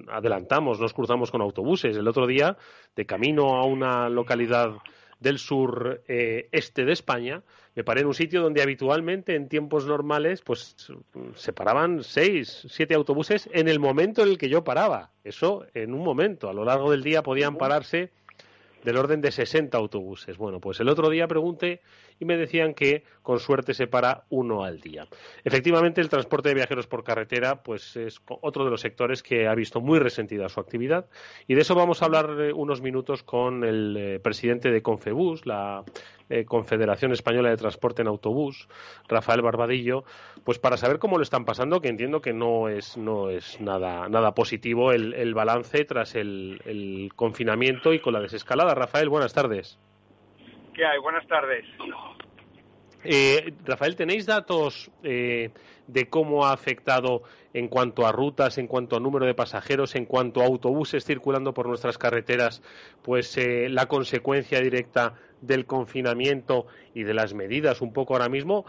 [0.09, 1.95] adelantamos, nos cruzamos con autobuses.
[1.95, 2.57] El otro día,
[2.93, 4.79] de camino a una localidad
[5.19, 7.41] del sur este de España,
[7.75, 10.75] me paré en un sitio donde habitualmente en tiempos normales pues
[11.35, 15.11] se paraban seis, siete autobuses en el momento en el que yo paraba.
[15.23, 16.49] Eso en un momento.
[16.49, 18.11] A lo largo del día podían pararse
[18.83, 20.37] del orden de 60 autobuses.
[20.37, 21.81] Bueno, pues el otro día pregunté
[22.19, 25.07] y me decían que con suerte se para uno al día.
[25.43, 29.55] Efectivamente, el transporte de viajeros por carretera pues es otro de los sectores que ha
[29.55, 31.07] visto muy resentida su actividad
[31.47, 35.45] y de eso vamos a hablar eh, unos minutos con el eh, presidente de Confebus,
[35.45, 35.83] la
[36.29, 38.67] eh, Confederación Española de Transporte en Autobús,
[39.07, 40.03] Rafael Barbadillo,
[40.43, 44.09] pues para saber cómo lo están pasando, que entiendo que no es, no es nada,
[44.09, 48.73] nada positivo el, balance tras el confinamiento y con la desescalada.
[48.73, 49.77] Rafael, buenas tardes.
[51.01, 51.65] Buenas tardes.
[53.03, 55.49] Eh, Rafael, ¿tenéis datos eh,
[55.87, 60.05] de cómo ha afectado en cuanto a rutas, en cuanto a número de pasajeros, en
[60.05, 62.61] cuanto a autobuses circulando por nuestras carreteras,
[63.01, 68.65] pues eh, la consecuencia directa del confinamiento y de las medidas un poco ahora mismo?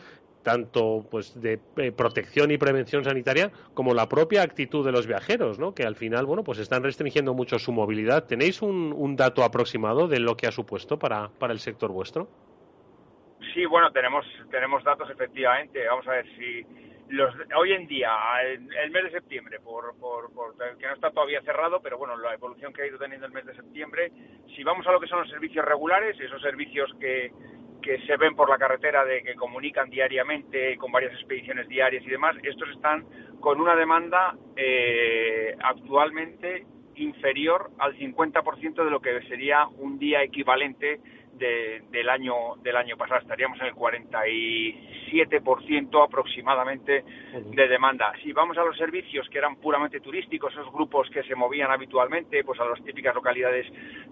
[0.49, 1.59] Tanto pues de
[1.93, 5.75] protección y prevención sanitaria como la propia actitud de los viajeros, ¿no?
[5.75, 8.25] Que al final, bueno, pues están restringiendo mucho su movilidad.
[8.25, 12.29] ¿Tenéis un, un dato aproximado de lo que ha supuesto para, para el sector vuestro?
[13.53, 15.87] Sí, bueno, tenemos tenemos datos efectivamente.
[15.87, 16.65] Vamos a ver si
[17.11, 18.11] los, hoy en día,
[18.43, 20.31] el, mes de septiembre, por, por,
[20.79, 23.45] que no está todavía cerrado, pero bueno, la evolución que ha ido teniendo el mes
[23.45, 24.13] de septiembre,
[24.57, 27.33] si vamos a lo que son los servicios regulares, esos servicios que,
[27.83, 32.11] que se ven por la carretera de que comunican diariamente con varias expediciones diarias y
[32.11, 33.05] demás, estos están
[33.41, 41.01] con una demanda eh, actualmente inferior al 50% de lo que sería un día equivalente
[41.39, 48.13] del año del año pasado estaríamos en el 47% aproximadamente de demanda.
[48.23, 52.43] Si vamos a los servicios que eran puramente turísticos, esos grupos que se movían habitualmente,
[52.45, 53.67] pues a las típicas localidades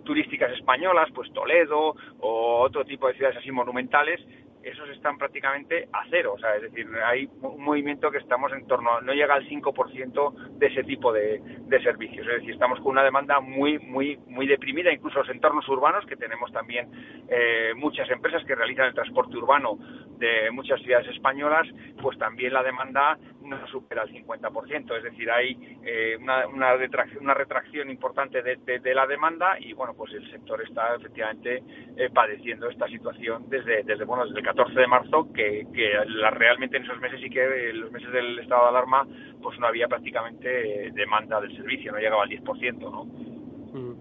[0.04, 4.20] turísticas españolas, pues Toledo o otro tipo de ciudades así monumentales,
[4.66, 8.66] esos están prácticamente a cero, o sea, es decir, hay un movimiento que estamos en
[8.66, 11.40] torno, no llega al 5% de ese tipo de,
[11.82, 16.04] servicios, es decir, estamos con una demanda muy, muy, muy deprimida, incluso los entornos urbanos,
[16.06, 16.88] que tenemos también
[17.28, 19.78] eh, muchas empresas que realizan el transporte urbano
[20.18, 21.68] de muchas ciudades españolas,
[22.02, 27.90] pues también la demanda no supera el 50%, es decir, hay eh, una, una, retracción,
[27.90, 31.62] importante de, la demanda y, bueno, pues el sector está efectivamente
[31.96, 36.30] eh, padeciendo esta situación desde, desde, bueno, desde el 14 de marzo, que, que la,
[36.30, 39.06] realmente en esos meses y que en los meses del estado de alarma,
[39.42, 43.04] pues no había prácticamente demanda del servicio, no llegaba al 10%, ¿no?
[43.04, 43.96] Mm.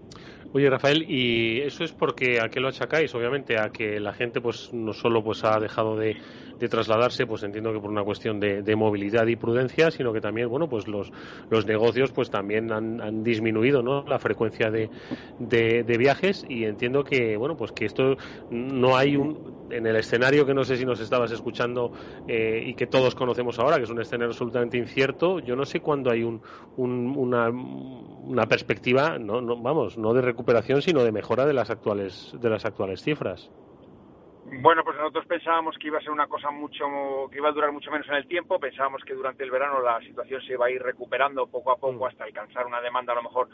[0.52, 3.14] Oye, Rafael, ¿y eso es porque a qué lo achacáis?
[3.14, 6.16] Obviamente a que la gente pues no solo pues ha dejado de,
[6.58, 10.20] de trasladarse, pues entiendo que por una cuestión de, de, movilidad y prudencia, sino que
[10.20, 11.12] también, bueno, pues los,
[11.50, 14.04] los negocios pues también han, han disminuido, ¿no?
[14.04, 14.90] La frecuencia de,
[15.38, 18.16] de, viajes y entiendo que, bueno, pues que esto
[18.50, 21.92] no hay un, en el escenario que no sé si nos estabas escuchando
[22.28, 25.80] eh, y que todos conocemos ahora, que es un escenario absolutamente incierto, yo no sé
[25.80, 26.40] cuándo hay un,
[26.76, 31.70] un, una, una perspectiva, no, no, vamos, no de recuperación, sino de mejora de las
[31.70, 33.50] actuales, de las actuales cifras.
[34.48, 36.84] Bueno, pues nosotros pensábamos que iba a ser una cosa mucho,
[37.30, 38.58] que iba a durar mucho menos en el tiempo.
[38.58, 42.04] Pensábamos que durante el verano la situación se iba a ir recuperando poco a poco
[42.04, 42.08] mm.
[42.08, 43.48] hasta alcanzar una demanda a lo mejor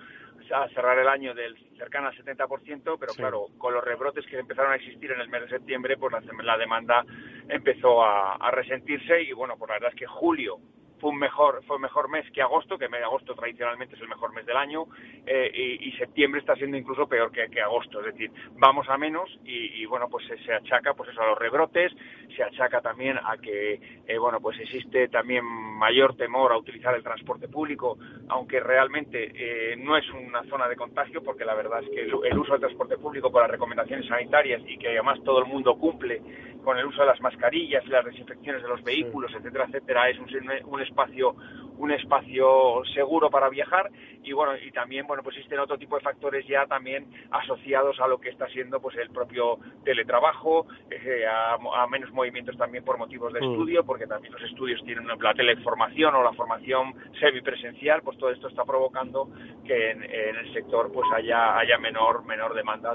[0.53, 4.73] a cerrar el año del cercana al 70%, pero claro, con los rebrotes que empezaron
[4.73, 7.05] a existir en el mes de septiembre, pues la, demanda
[7.49, 10.59] empezó a, a resentirse y bueno, pues la verdad es que julio
[11.03, 14.47] fue un mejor fue mejor mes que agosto, que agosto tradicionalmente es el mejor mes
[14.47, 14.87] del año,
[15.27, 19.85] eh, y, septiembre está siendo incluso peor que, agosto, es decir, vamos a menos y,
[19.87, 21.93] bueno, pues se, achaca pues eso a los rebrotes,
[22.35, 27.03] se achaca también a que eh, bueno, pues existe también mayor temor a utilizar el
[27.03, 31.91] transporte público, aunque realmente eh, no es una zona de contagio, porque la verdad es
[31.91, 35.47] que el, uso del transporte público por las recomendaciones sanitarias y que además todo el
[35.47, 36.23] mundo cumple
[36.63, 40.19] con el uso de las mascarillas y las desinfecciones de los vehículos, etcétera, etcétera, es
[40.19, 40.29] un,
[40.67, 41.35] un espacio
[41.79, 43.91] un espacio seguro para viajar
[44.23, 48.07] y bueno y también bueno pues existen otro tipo de factores ya también asociados a
[48.07, 53.33] lo que está siendo pues el propio teletrabajo eh, a, menos movimientos también por motivos
[53.33, 53.51] de mm.
[53.51, 58.49] estudio porque también los estudios tienen la teleformación o la formación semipresencial pues todo esto
[58.49, 59.29] está provocando
[59.65, 62.95] que en, el sector pues haya haya menor menor demanda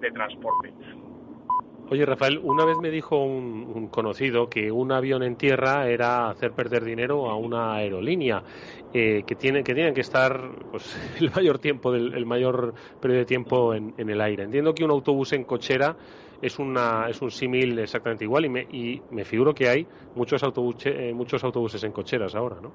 [0.00, 0.72] de transporte
[1.92, 6.52] Oye, Rafael, una vez me dijo un, conocido que un avión en tierra era hacer
[6.52, 8.42] perder dinero a una aerolínea,
[8.94, 13.18] eh, que, tiene, que tienen que estar pues, el mayor tiempo, del, el mayor periodo
[13.18, 14.44] de tiempo en, el aire.
[14.44, 15.94] Entiendo que un autobús en cochera
[16.40, 20.42] es, una, es un símil exactamente igual y me, y me figuro que hay muchos,
[20.42, 22.72] autobuses, eh, muchos autobuses en cocheras ahora, ¿no?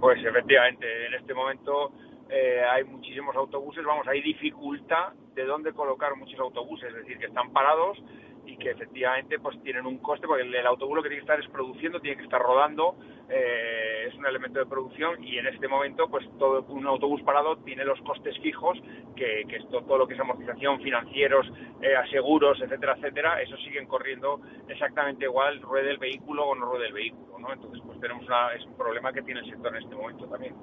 [0.00, 1.92] Pues efectivamente, en este momento
[2.34, 7.26] eh, hay muchísimos autobuses, vamos, hay dificultad de dónde colocar muchos autobuses, es decir, que
[7.26, 7.96] están parados
[8.44, 11.38] y que efectivamente pues tienen un coste, porque el, autobús lo que tiene que estar
[11.38, 12.96] es produciendo, tiene que estar rodando,
[13.28, 17.56] eh, es un elemento de producción y en este momento pues todo un autobús parado
[17.58, 18.82] tiene los costes fijos,
[19.14, 21.46] que, que esto, todo lo que es amortización, financieros,
[21.82, 26.88] eh, aseguros, etcétera, etcétera, eso siguen corriendo exactamente igual, ruede el vehículo o no ruede
[26.88, 27.52] el vehículo, ¿no?
[27.52, 30.54] Entonces pues tenemos una, es un problema que tiene el sector en este momento también.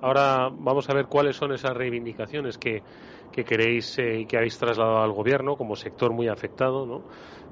[0.00, 2.82] Ahora vamos a ver cuáles son esas reivindicaciones que,
[3.32, 7.04] que queréis y eh, que habéis trasladado al gobierno como sector muy afectado, ¿no?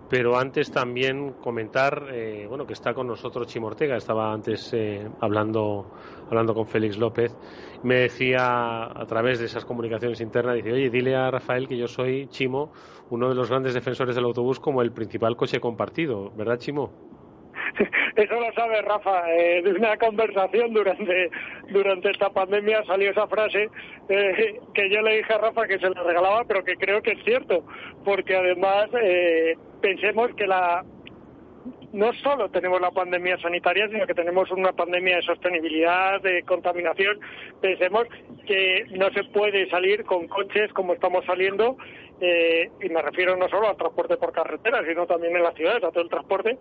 [0.09, 5.11] Pero antes también comentar, eh, bueno, que está con nosotros Chimo Ortega, estaba antes eh,
[5.21, 5.91] hablando,
[6.29, 7.33] hablando con Félix López,
[7.83, 11.89] me decía a través de esas comunicaciones internas, dice, oye, dile a Rafael que yo
[11.89, 12.71] soy Chimo,
[13.11, 17.16] uno de los grandes defensores del autobús como el principal coche compartido, ¿verdad Chimo?
[18.17, 19.33] Eso lo sabe Rafa.
[19.33, 21.31] Eh, de una conversación durante,
[21.69, 23.69] durante esta pandemia salió esa frase
[24.09, 27.13] eh, que yo le dije a Rafa que se la regalaba, pero que creo que
[27.13, 27.65] es cierto,
[28.05, 30.85] porque además eh, pensemos que la
[31.93, 37.19] no solo tenemos la pandemia sanitaria, sino que tenemos una pandemia de sostenibilidad, de contaminación.
[37.63, 38.07] Pensemos
[38.47, 41.79] que no se puede salir con coches como estamos saliendo,
[42.21, 45.83] eh, y me refiero no solo al transporte por carretera, sino también en las ciudades,
[45.85, 46.59] a todo el transporte,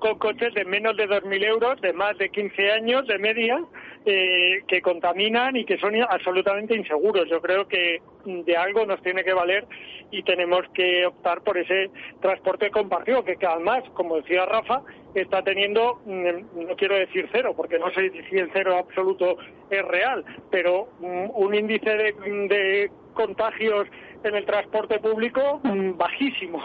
[0.00, 3.60] con coches de menos de 2.000 euros, de más de 15 años de media,
[4.04, 7.28] eh, que contaminan y que son absolutamente inseguros.
[7.28, 9.66] Yo creo que de algo nos tiene que valer
[10.10, 14.82] y tenemos que optar por ese transporte compartido, que además, como decía Rafa,
[15.14, 19.36] está teniendo, mm, no quiero decir cero, porque no sé si el cero absoluto
[19.70, 22.12] es real, pero mm, un índice de,
[22.48, 23.86] de contagios
[24.24, 26.62] en el transporte público mm, bajísimo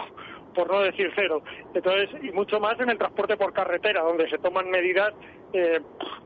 [0.56, 1.42] por no decir cero.
[1.74, 5.12] Entonces, y mucho más en el transporte por carretera, donde se toman medidas
[5.52, 5.80] eh,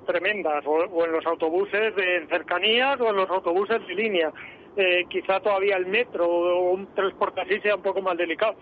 [0.06, 4.32] tremendas, o, en los autobuses de cercanías o en los autobuses de línea.
[4.76, 8.54] Eh, quizá todavía el metro o un transporte así sea un poco más delicado.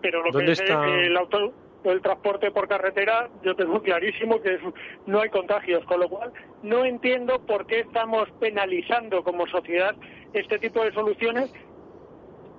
[0.00, 1.52] Pero lo que es el auto,
[1.84, 4.58] el transporte por carretera, yo tengo clarísimo que
[5.06, 9.96] no hay contagios, con lo cual no entiendo por qué estamos penalizando como sociedad
[10.32, 11.52] este tipo de soluciones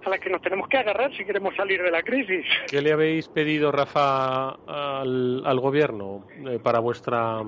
[0.06, 2.46] a las que nos tenemos que agarrar si queremos salir de la crisis.
[2.70, 7.42] ¿Qué le habéis pedido, Rafa, al, gobierno eh, para vuestra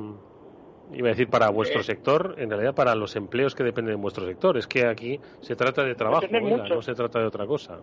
[0.94, 4.26] iba a decir para vuestro sector, en realidad para los empleos que dependen de vuestro
[4.26, 4.58] sector.
[4.58, 7.80] Es que aquí se trata de trabajo, no se trata de otra cosa.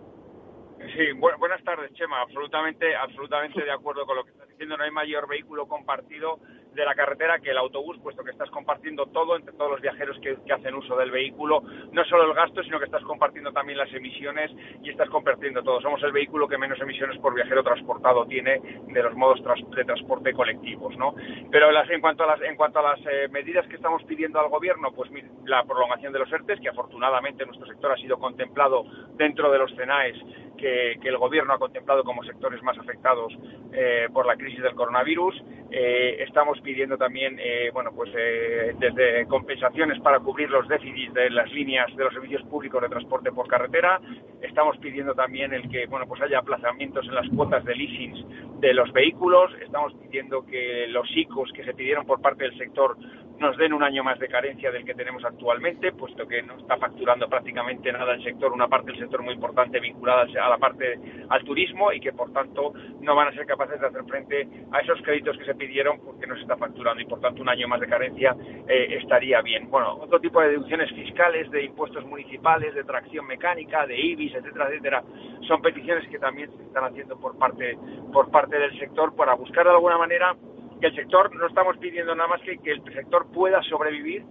[0.95, 2.21] Sí, buenas tardes, Chema.
[2.21, 4.77] Absolutamente, absolutamente de acuerdo con lo que estás diciendo.
[4.77, 6.39] No hay mayor vehículo compartido
[6.73, 10.17] de la carretera que el autobús, puesto que estás compartiendo todo entre todos los viajeros
[10.19, 13.91] que, hacen uso del vehículo, no solo el gasto, sino que estás compartiendo también las
[13.93, 14.51] emisiones
[14.83, 15.81] y estás compartiendo todo.
[15.81, 19.41] Somos el vehículo que menos emisiones por viajero transportado tiene de los modos
[19.75, 21.15] de transporte colectivos, ¿no?
[21.51, 24.49] Pero en cuanto a las, en cuanto a las eh, medidas que estamos pidiendo al
[24.49, 25.09] gobierno, pues
[25.45, 28.83] la prolongación de los ERTES, que afortunadamente nuestro sector ha sido contemplado
[29.15, 30.17] dentro de los CENAES
[30.57, 33.33] que, el gobierno ha contemplado como sectores más afectados
[33.73, 35.35] eh, por la crisis del coronavirus.
[35.71, 41.51] Eh, estamos pidiendo también, eh, bueno, pues desde compensaciones para cubrir los déficits de las
[41.51, 43.99] líneas de los servicios públicos de transporte por carretera.
[44.41, 48.73] Estamos pidiendo también el que, bueno, pues haya aplazamientos en las cuotas de leasing de
[48.73, 49.51] los vehículos.
[49.61, 52.97] Estamos pidiendo que los ICOs que se pidieron por parte del sector
[53.43, 56.77] nos den un año más de carencia del que tenemos actualmente, puesto que no está
[56.77, 60.97] facturando prácticamente nada el sector, una parte del sector muy importante vinculada a la parte
[61.27, 64.79] al turismo y que por tanto no van a ser capaces de hacer frente a
[64.79, 67.67] esos créditos que se pidieron porque no se está facturando y por tanto un año
[67.67, 68.33] más de carencia
[68.65, 69.69] eh, estaría bien.
[69.69, 74.69] Bueno, otro tipo de deducciones fiscales, de impuestos municipales, de tracción mecánica, de IBIS, etcétera,
[74.69, 75.03] etcétera,
[75.49, 77.77] son peticiones que también se están haciendo por parte,
[78.13, 80.33] por parte del sector para buscar de alguna manera
[80.79, 84.23] que el sector, no estamos pidiendo nada más que que el sector pueda sobrevivir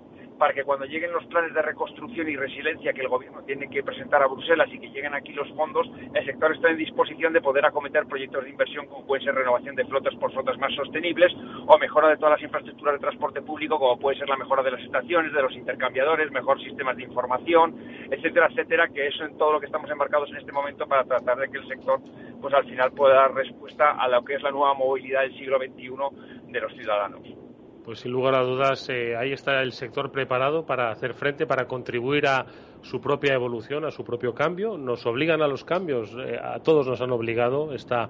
[0.43, 3.85] para que cuando lleguen los planes de reconstrucción y resiliencia que el gobierno tiene que
[3.85, 7.41] presentar a Bruselas y que lleguen aquí los fondos, el sector está en disposición de
[7.41, 11.33] poder acometer proyectos de inversión como puede ser renovación de flotas por flotas más sostenibles
[11.65, 14.73] o mejora de todas las infraestructuras de transporte público como puede ser la mejora de
[14.73, 17.79] las estaciones, de los intercambiadores, mejor sistemas de información,
[18.11, 21.39] etcétera, etcétera, que eso en todo lo que estamos embarcados en este momento para tratar
[21.39, 22.01] de que el sector
[22.41, 25.59] pues al final pueda dar respuesta a lo que es la nueva movilidad del siglo
[25.59, 27.52] XXI de los ciudadanos.
[27.85, 31.67] Pues sin lugar a dudas, eh, ahí está el sector preparado para hacer frente, para
[31.67, 32.47] contribuir a
[32.81, 34.79] su propia evolución, a su propio cambio.
[34.79, 38.09] Nos obligan a los cambios, eh, a todos nos han obligado esta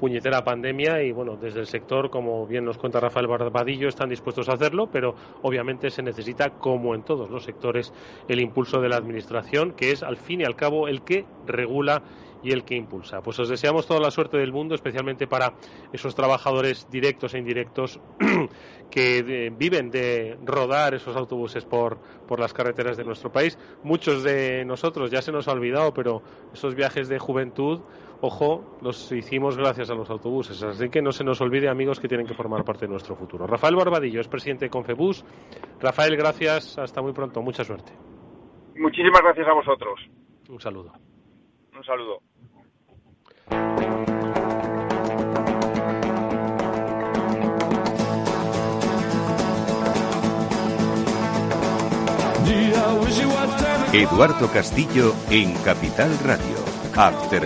[0.00, 4.48] puñetera pandemia y bueno, desde el sector, como bien nos cuenta Rafael Barbadillo, están dispuestos
[4.48, 7.92] a hacerlo, pero obviamente se necesita, como en todos los sectores,
[8.26, 12.02] el impulso de la Administración, que es al fin y al cabo el que regula
[12.42, 13.20] y el que impulsa.
[13.20, 15.52] Pues os deseamos toda la suerte del mundo, especialmente para
[15.92, 18.00] esos trabajadores directos e indirectos
[18.90, 23.58] que eh, viven de rodar esos autobuses por, por las carreteras de nuestro país.
[23.82, 26.22] Muchos de nosotros ya se nos ha olvidado, pero
[26.52, 27.80] esos viajes de juventud,
[28.20, 30.62] ojo, los hicimos gracias a los autobuses.
[30.62, 33.46] Así que no se nos olvide, amigos, que tienen que formar parte de nuestro futuro.
[33.46, 35.24] Rafael Barbadillo es presidente de Confebus.
[35.80, 36.78] Rafael, gracias.
[36.78, 37.40] Hasta muy pronto.
[37.42, 37.92] Mucha suerte.
[38.76, 40.00] Muchísimas gracias a vosotros.
[40.48, 40.92] Un saludo.
[41.76, 42.22] Un saludo.
[53.92, 56.56] Eduardo Castillo en Capital Radio.
[56.94, 57.42] After.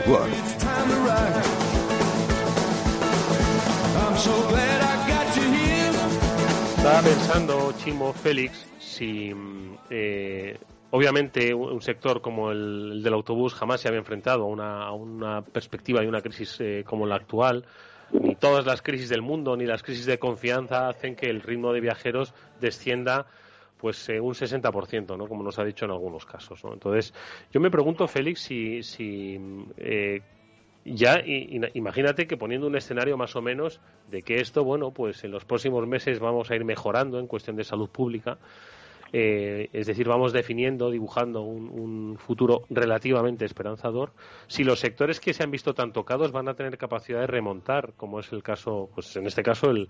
[6.77, 9.33] Estaba pensando, Chimo, Félix, si
[9.89, 10.59] eh,
[10.91, 16.07] Obviamente, un sector como el, del autobús jamás se había enfrentado a una, perspectiva y
[16.07, 17.65] una crisis eh, como la actual.
[18.13, 21.73] Ni todas las crisis del mundo ni las crisis de confianza hacen que el ritmo
[21.73, 23.27] de viajeros descienda
[23.79, 25.27] pues eh, un 60%, ¿no?
[25.27, 26.63] como nos ha dicho en algunos casos.
[26.65, 27.13] Entonces,
[27.53, 29.39] yo me pregunto, Félix, si, si
[29.77, 30.23] eh,
[30.85, 31.23] ya
[31.75, 35.45] imagínate que poniendo un escenario más o menos de que esto, bueno, pues en los
[35.45, 38.39] próximos meses vamos a ir mejorando en cuestión de salud pública,
[39.17, 44.11] eh, es decir, vamos definiendo, dibujando un, futuro relativamente esperanzador.
[44.49, 47.93] Si los sectores que se han visto tan tocados van a tener capacidad de remontar,
[47.97, 49.89] como es el caso, pues en este caso el,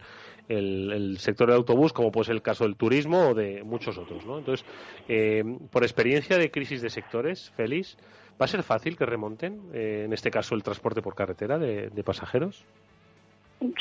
[0.49, 4.27] el, sector del autobús, como puede ser el caso del turismo o de muchos otros,
[4.27, 4.39] ¿no?
[4.39, 4.67] Entonces,
[5.09, 7.97] eh, por experiencia de crisis de sectores, Félix,
[8.39, 11.89] ¿va a ser fácil que remonten, eh, en este caso, el transporte por carretera de,
[11.89, 12.67] de pasajeros?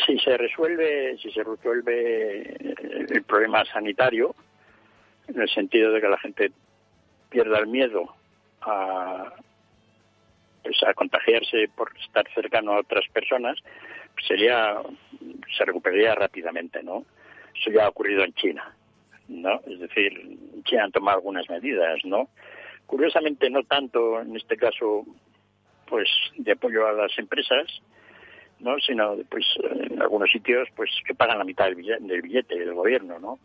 [0.06, 2.56] Si se resuelve, si se resuelve
[3.10, 4.34] el problema sanitario,
[5.28, 6.52] en el sentido de que la gente
[7.30, 8.14] pierda el miedo
[8.62, 9.34] a,
[10.64, 13.58] pues, a contagiarse por estar cercano a otras personas,
[14.14, 14.78] pues sería
[15.58, 17.06] se recuperaría rápidamente, ¿no?
[17.60, 18.76] Eso ya ha ocurrido en China,
[19.28, 19.62] ¿no?
[19.68, 22.30] Es decir, China han tomado algunas medidas, ¿no?
[22.86, 25.06] Curiosamente no tanto en este caso
[25.88, 27.68] pues de apoyo a las empresas,
[28.60, 28.80] ¿no?
[28.80, 29.46] sino pues
[29.90, 33.40] en algunos sitios pues que pagan la mitad del billete, del billete del gobierno, ¿no?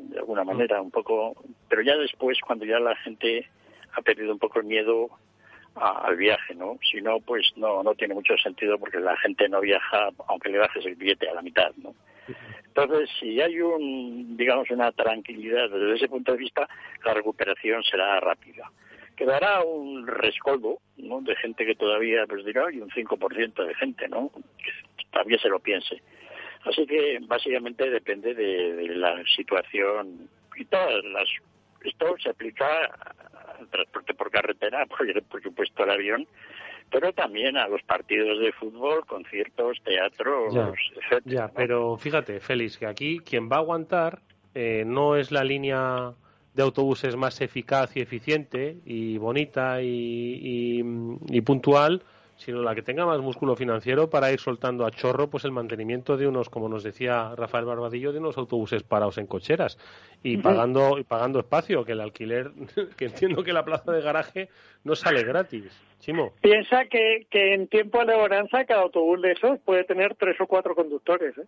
[0.00, 1.34] De alguna manera, un poco,
[1.68, 3.48] pero ya después, cuando ya la gente
[3.96, 5.08] ha perdido un poco el miedo
[5.74, 6.78] al viaje, ¿no?
[6.88, 10.58] Si no, pues no, no tiene mucho sentido porque la gente no viaja aunque le
[10.58, 11.94] bajes el billete a la mitad, ¿no?
[12.76, 16.68] Entonces, si hay un, digamos, una tranquilidad desde ese punto de vista,
[17.04, 18.70] la recuperación será rápida.
[19.16, 21.20] Quedará un rescoldo, ¿no?
[21.20, 24.30] De gente que todavía, pues dirá, hay un 5% de gente, ¿no?
[24.58, 24.72] Que
[25.12, 26.02] todavía se lo piense.
[26.64, 31.28] Así que básicamente depende de, la situación y todas las.
[31.84, 32.66] Esto se aplica
[33.58, 36.26] al transporte por carretera, por, por supuesto al avión,
[36.90, 41.22] pero también a los partidos de fútbol, conciertos, teatros, etc.
[41.26, 44.20] Ya, pero fíjate, Félix, que aquí quien va a aguantar
[44.54, 46.14] eh, no es la línea
[46.54, 52.02] de autobuses más eficaz y eficiente y bonita y puntual,
[52.36, 56.16] sino la que tenga más músculo financiero para ir soltando a chorro pues el mantenimiento
[56.16, 59.78] de unos, como nos decía Rafael Barbadillo, de unos autobuses parados en cocheras
[60.22, 62.50] y pagando y pagando espacio, que el alquiler,
[62.96, 64.48] que entiendo que la plaza de garaje
[64.84, 65.72] no sale gratis.
[66.00, 66.32] Chimo.
[66.40, 70.46] Piensa que, que en tiempo de laboranza cada autobús de esos puede tener tres o
[70.46, 71.36] cuatro conductores.
[71.38, 71.46] ¿eh?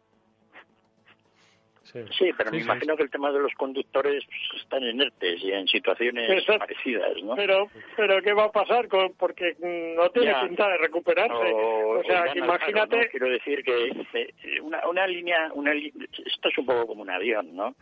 [1.92, 5.68] Sí, pero me imagino que el tema de los conductores pues, están inertes y en
[5.68, 7.34] situaciones parecidas, ¿no?
[7.36, 8.88] Pero, pero ¿qué va a pasar?
[8.88, 11.52] Con, porque no tiene pinta de recuperarse.
[11.52, 13.08] O, sea, imagínate...
[13.10, 17.54] Quiero decir que eh, una, una línea, una esto es un poco como un avión,
[17.54, 17.74] ¿no?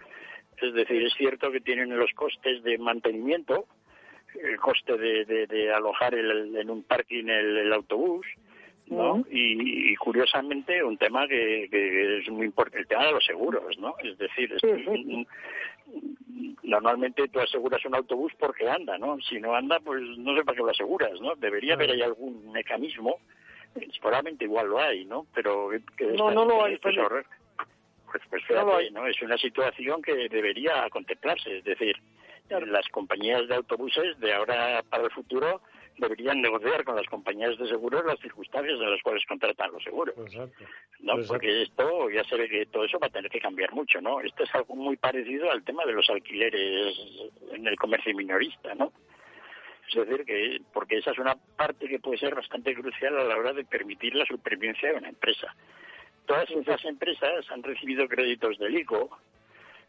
[0.61, 3.67] Es decir, es cierto que tienen los costes de mantenimiento,
[4.43, 8.27] el coste de, de, alojar el, en un parking el autobús,
[8.89, 9.25] ¿no?
[9.31, 13.95] y, curiosamente un tema que, es muy importante, el tema de los seguros, ¿no?
[14.03, 14.55] Es decir,
[16.63, 19.19] normalmente tú aseguras un autobús porque anda, ¿no?
[19.21, 21.35] Si no anda, pues no sé para qué lo aseguras, ¿no?
[21.37, 23.19] Debería haber ahí algún mecanismo,
[23.93, 25.27] seguramente igual lo hay, ¿no?
[25.35, 26.97] Pero que no, no lo hay, pues,
[28.11, 31.97] pues, pues fíjate, no, Es una situación que debería contemplarse, es decir,
[32.49, 35.63] las compañías de autobuses de ahora para el futuro
[35.99, 40.15] deberían negociar con las compañías de seguros las circunstancias de las cuales contratan los seguros.
[41.01, 41.15] ¿no?
[41.29, 44.21] Porque esto ya se ve que todo eso va a tener que cambiar mucho, ¿no?
[44.21, 46.97] Esto es algo muy parecido al tema de los alquileres
[47.53, 48.93] en el comercio minorista, ¿no?
[49.89, 53.37] Es decir, que porque esa es una parte que puede ser bastante crucial a la
[53.37, 55.55] hora de permitir la supervivencia de una empresa.
[56.27, 59.17] Todas esas empresas han recibido créditos del ICO,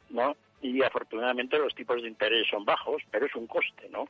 [0.10, 0.36] ¿no?
[0.62, 4.08] Y afortunadamente los tipos de interés son bajos, pero es un coste, ¿no?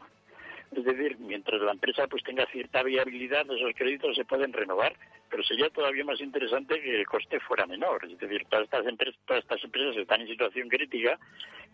[0.71, 4.95] Es decir, mientras la empresa pues tenga cierta viabilidad, esos créditos se pueden renovar,
[5.29, 8.05] pero sería todavía más interesante que el coste fuera menor.
[8.05, 11.19] Es decir, todas estas empresas, todas estas empresas están en situación crítica,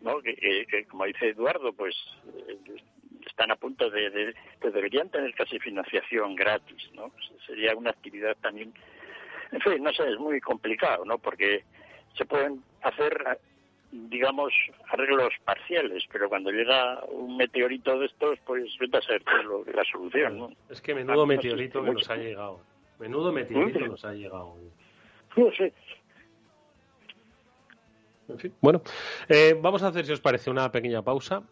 [0.02, 0.22] ¿no?
[0.22, 1.96] Que, como dice Eduardo, pues
[2.48, 2.58] eh,
[3.26, 7.12] están a punto de, de, deberían tener casi financiación gratis, ¿no?
[7.46, 8.74] Sería una actividad también,
[9.52, 11.18] en fin, no sé, es muy complicado, ¿no?
[11.18, 11.64] Porque
[12.18, 13.40] se pueden hacer
[13.92, 14.54] digamos,
[14.90, 19.22] arreglos parciales, pero cuando llega un meteorito de estos, pues vete a ser
[19.74, 20.38] la solución.
[20.38, 20.50] ¿no?
[20.70, 22.62] Es que menudo meteorito que nos ha llegado.
[23.00, 24.56] Menudo meteorito nos ha llegado.
[25.36, 25.74] No sé.
[28.30, 28.54] En fin.
[28.62, 28.82] Bueno,
[29.28, 31.44] eh, vamos a hacer, si os parece, una pequeña pausa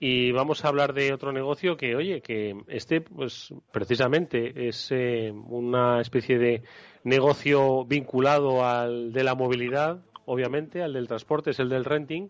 [0.00, 5.32] y vamos a hablar de otro negocio que, oye, que este, pues precisamente es eh,
[5.32, 6.62] una especie de
[7.04, 12.28] negocio vinculado al de la movilidad, obviamente, al del transporte, es el del renting,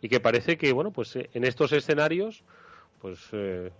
[0.00, 2.42] y que parece que, bueno, pues eh, en estos escenarios,
[3.00, 3.70] pues eh,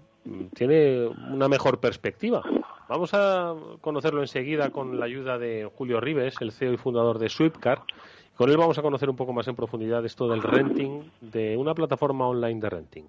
[0.55, 2.43] tiene una mejor perspectiva.
[2.89, 7.29] Vamos a conocerlo enseguida con la ayuda de Julio Rives, el CEO y fundador de
[7.29, 7.83] Swiftcar.
[8.37, 11.75] Con él vamos a conocer un poco más en profundidad esto del renting de una
[11.75, 13.05] plataforma online de renting.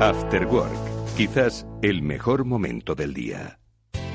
[0.00, 0.78] After Work,
[1.16, 3.58] quizás el mejor momento del día.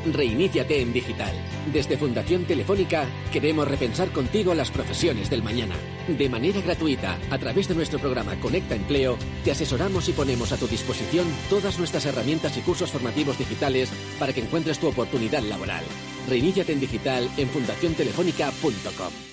[0.06, 1.34] Reiníciate en digital.
[1.74, 5.76] Desde Fundación Telefónica queremos repensar contigo las profesiones del mañana.
[6.08, 10.58] De manera gratuita, a través de nuestro programa Conecta Empleo, te asesoramos y ponemos a
[10.58, 15.84] tu disposición todas nuestras herramientas y cursos formativos digitales para que encuentres tu oportunidad laboral.
[16.30, 19.33] Reiníciate en digital en fundaciontelefónica.com.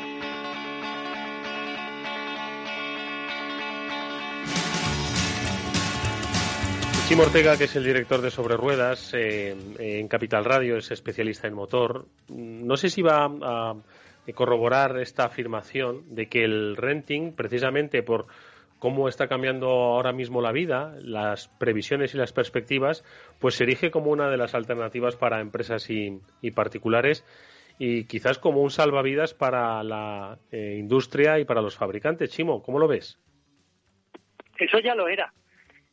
[7.11, 11.45] Chimo Ortega, que es el director de Sobre Ruedas eh, en Capital Radio, es especialista
[11.45, 12.05] en motor.
[12.29, 13.75] No sé si va a
[14.33, 18.27] corroborar esta afirmación de que el renting, precisamente por
[18.79, 23.03] cómo está cambiando ahora mismo la vida, las previsiones y las perspectivas,
[23.39, 26.21] pues se erige como una de las alternativas para empresas y,
[26.55, 27.25] particulares
[27.77, 32.31] y quizás como un salvavidas para la eh, industria y para los fabricantes.
[32.31, 33.19] Chimo, ¿cómo lo ves?
[34.57, 35.33] Eso ya lo era.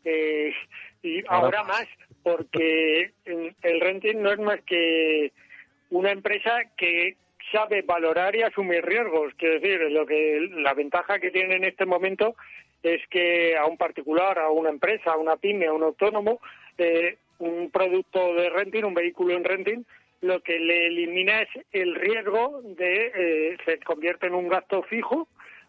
[0.04, 0.52] Eh,
[1.08, 1.86] y ahora más,
[2.22, 5.32] porque el renting no es más que
[5.90, 7.16] una empresa que
[7.52, 9.32] sabe valorar y asumir riesgos.
[9.36, 12.36] Quiero decir, lo que la ventaja que tiene en este momento
[12.82, 16.40] es que a un particular, a una empresa, a una pyme, a un autónomo,
[16.76, 19.84] eh, un producto de renting, un vehículo en renting,
[20.20, 25.28] lo que le elimina es el riesgo de eh, se convierte en un gasto fijo,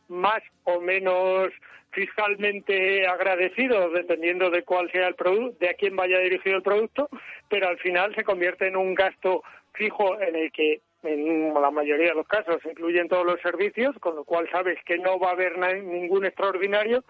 [0.09, 1.49] más o menos
[1.91, 7.09] fiscalmente agradecido dependiendo de cuál sea el producto, de a quién vaya dirigido el producto,
[7.49, 9.43] pero al final se convierte en un gasto
[9.73, 14.15] fijo en el que en la mayoría de los casos incluyen todos los servicios, con
[14.15, 17.03] lo cual sabes que no va a haber ningún extraordinario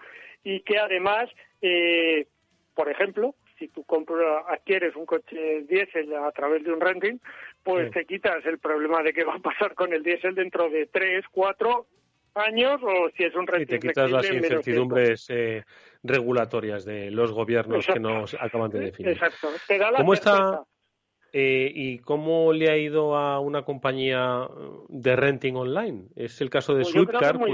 [0.44, 1.28] y que además,
[1.60, 2.26] eh,
[2.74, 7.18] por ejemplo, si tú compras, adquieres un coche diésel a través de un renting,
[7.62, 10.86] pues te quitas el problema de qué va a pasar con el diésel dentro de
[10.86, 11.86] tres, cuatro
[12.34, 15.64] años o si es un Y te quitas las incertidumbres eh,
[16.02, 19.12] regulatorias de los gobiernos que nos acaban de definir.
[19.12, 19.48] Exacto.
[19.66, 20.64] Te da la ¿Cómo está,
[21.32, 24.48] eh, ¿y cómo le ha ido a una compañía
[24.88, 26.08] de renting online?
[26.16, 27.06] Es el caso de Pues muy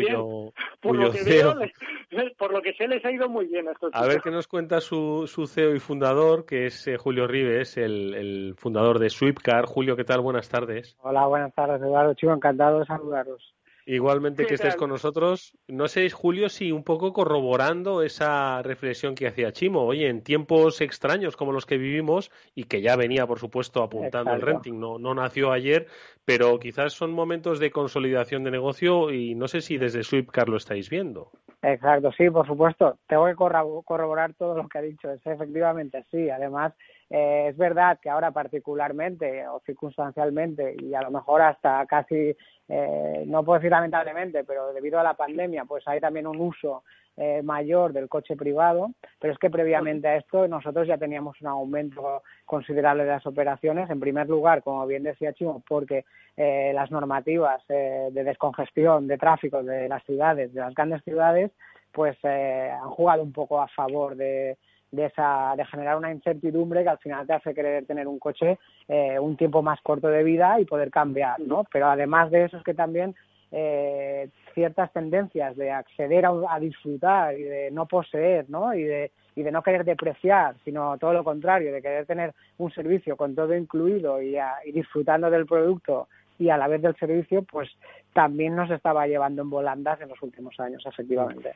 [0.07, 1.55] cuyo, Por cuyo lo que CEO...
[1.55, 1.67] veo,
[2.11, 4.31] les- por lo que sé, les ha ido muy bien a estos A ver qué
[4.31, 8.99] nos cuenta su, su CEO y fundador, que es eh, Julio Rives, el, el fundador
[8.99, 9.67] de Swipcar.
[9.67, 10.21] Julio, ¿qué tal?
[10.21, 10.97] Buenas tardes.
[11.01, 12.15] Hola, buenas tardes, Eduardo.
[12.15, 13.56] Chico, encantado de saludaros.
[13.89, 15.57] Igualmente ¿Qué que estés con nosotros.
[15.69, 19.85] No sé, Julio, si un poco corroborando esa reflexión que hacía Chimo.
[19.85, 24.33] Oye, en tiempos extraños como los que vivimos y que ya venía, por supuesto, apuntando
[24.33, 24.47] el Exacto.
[24.47, 25.87] renting, no, no nació ayer,
[26.25, 30.57] pero quizás son momentos de consolidación de negocio y no sé si desde Swipcar lo
[30.57, 31.31] estáis viendo.
[31.63, 32.99] Exacto, sí, por supuesto.
[33.07, 35.11] Tengo que corro- corroborar todo lo que ha dicho.
[35.13, 36.29] Es efectivamente sí.
[36.29, 36.75] Además,
[37.11, 42.37] eh, es verdad que ahora particularmente o circunstancialmente y a lo mejor hasta casi,
[42.69, 46.83] eh, no puedo decir lamentablemente, pero debido a la pandemia, pues hay también un uso
[47.17, 51.47] eh, mayor del coche privado, pero es que previamente a esto nosotros ya teníamos un
[51.47, 53.89] aumento considerable de las operaciones.
[53.89, 56.05] En primer lugar, como bien decía Chimo, porque
[56.37, 61.53] eh, las normativas eh, de descongestión, de tráfico de las ciudades, de las grandes ciudades,
[61.91, 64.59] pues eh, han jugado un poco a favor de,
[64.93, 68.59] de esa de generar una incertidumbre que al final te hace querer tener un coche
[68.89, 71.65] eh, un tiempo más corto de vida y poder cambiar, ¿no?
[71.73, 73.15] Pero además de eso es que también
[73.53, 78.75] eh, ciertas tendencias de acceder a, a disfrutar y de no poseer, ¿no?
[78.75, 82.71] Y de y de no querer depreciar, sino todo lo contrario, de querer tener un
[82.73, 86.09] servicio con todo incluido y, a- y disfrutando del producto
[86.39, 87.69] y a la vez del servicio, pues
[88.15, 91.53] también nos estaba llevando en volandas en los últimos años, efectivamente.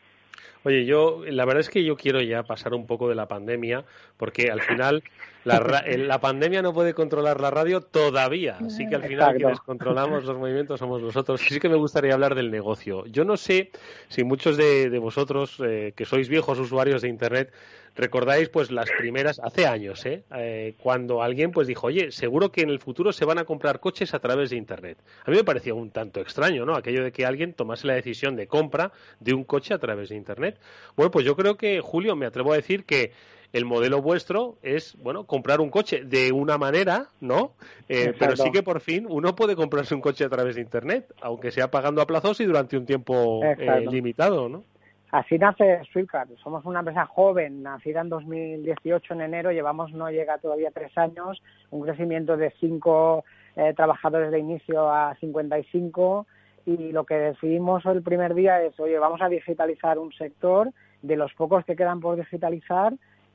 [0.64, 3.84] Oye, yo la verdad es que yo quiero ya pasar un poco de la pandemia,
[4.16, 5.02] porque al final
[5.44, 9.12] la, ra- eh, la pandemia no puede controlar la radio todavía, así que al final
[9.20, 9.36] Exacto.
[9.38, 11.40] quienes controlamos los movimientos somos nosotros.
[11.40, 13.06] Sí que me gustaría hablar del negocio.
[13.06, 13.70] Yo no sé
[14.08, 17.52] si muchos de, de vosotros eh, que sois viejos usuarios de Internet
[17.96, 20.22] recordáis pues las primeras hace años, ¿eh?
[20.34, 23.80] Eh, cuando alguien pues dijo, oye, seguro que en el futuro se van a comprar
[23.80, 24.98] coches a través de Internet.
[25.24, 26.74] A mí me parecía un tanto extraño, ¿no?
[26.74, 30.16] Aquello de que alguien tomase la decisión de compra de un coche a través de
[30.16, 30.58] Internet.
[30.96, 33.12] Bueno, pues yo creo que, Julio, me atrevo a decir que
[33.52, 37.52] el modelo vuestro es, bueno, comprar un coche de una manera, ¿no?
[37.88, 41.12] Eh, pero sí que por fin uno puede comprarse un coche a través de Internet,
[41.20, 44.64] aunque sea pagando a plazos y durante un tiempo eh, limitado, ¿no?
[45.12, 46.28] Así nace Swipcar.
[46.42, 51.42] Somos una empresa joven, nacida en 2018 en enero, llevamos no llega todavía tres años,
[51.70, 53.24] un crecimiento de cinco
[53.56, 56.26] eh, trabajadores de inicio a 55
[56.66, 60.70] y lo que decidimos el primer día es, oye, vamos a digitalizar un sector
[61.02, 62.92] de los pocos que quedan por digitalizar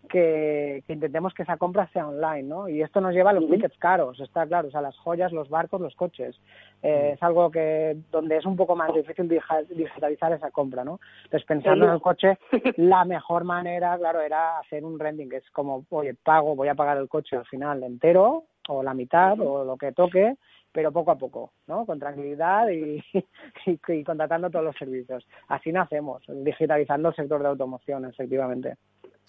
[0.07, 2.67] que, que intentemos que esa compra sea online, ¿no?
[2.67, 5.49] Y esto nos lleva a los tickets caros, está claro, o sea, las joyas, los
[5.49, 6.35] barcos, los coches.
[6.81, 10.99] Eh, Es algo que donde es un poco más difícil digitalizar esa compra, ¿no?
[11.23, 12.37] Entonces, pensando en el coche,
[12.77, 16.75] la mejor manera, claro, era hacer un rending, que es como, oye, pago, voy a
[16.75, 20.35] pagar el coche al final entero, o la mitad, o lo que toque,
[20.71, 21.85] pero poco a poco, ¿no?
[21.85, 23.01] Con tranquilidad y,
[23.65, 25.25] y, y contratando todos los servicios.
[25.47, 28.75] Así nacemos, digitalizando el sector de automoción, efectivamente.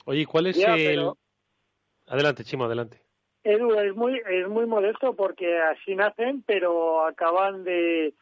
[0.05, 0.87] Oye, ¿y ¿cuál es Ya, el...?
[0.87, 1.17] pero-
[2.09, 3.01] Adelante, Chimo, adelante.
[3.43, 8.15] Edu, es muy, es muy modesto porque así nacen, pero acaban de,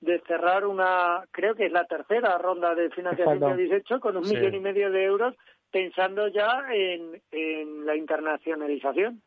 [0.00, 3.46] de cerrar una, creo que es la tercera ronda de financiación Exacto.
[3.46, 4.36] que habéis hecho con un Sí.
[4.36, 5.34] millón y medio de euros
[5.72, 9.22] pensando ya en, en la internacionalización.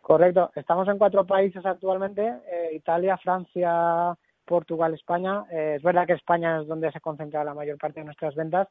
[0.00, 0.50] Correcto.
[0.56, 4.14] Estamos en cuatro países actualmente, eh, Italia, Francia,
[4.44, 5.44] Portugal, España.
[5.50, 8.68] Eh, es verdad que España es donde se concentra la mayor parte de nuestras ventas,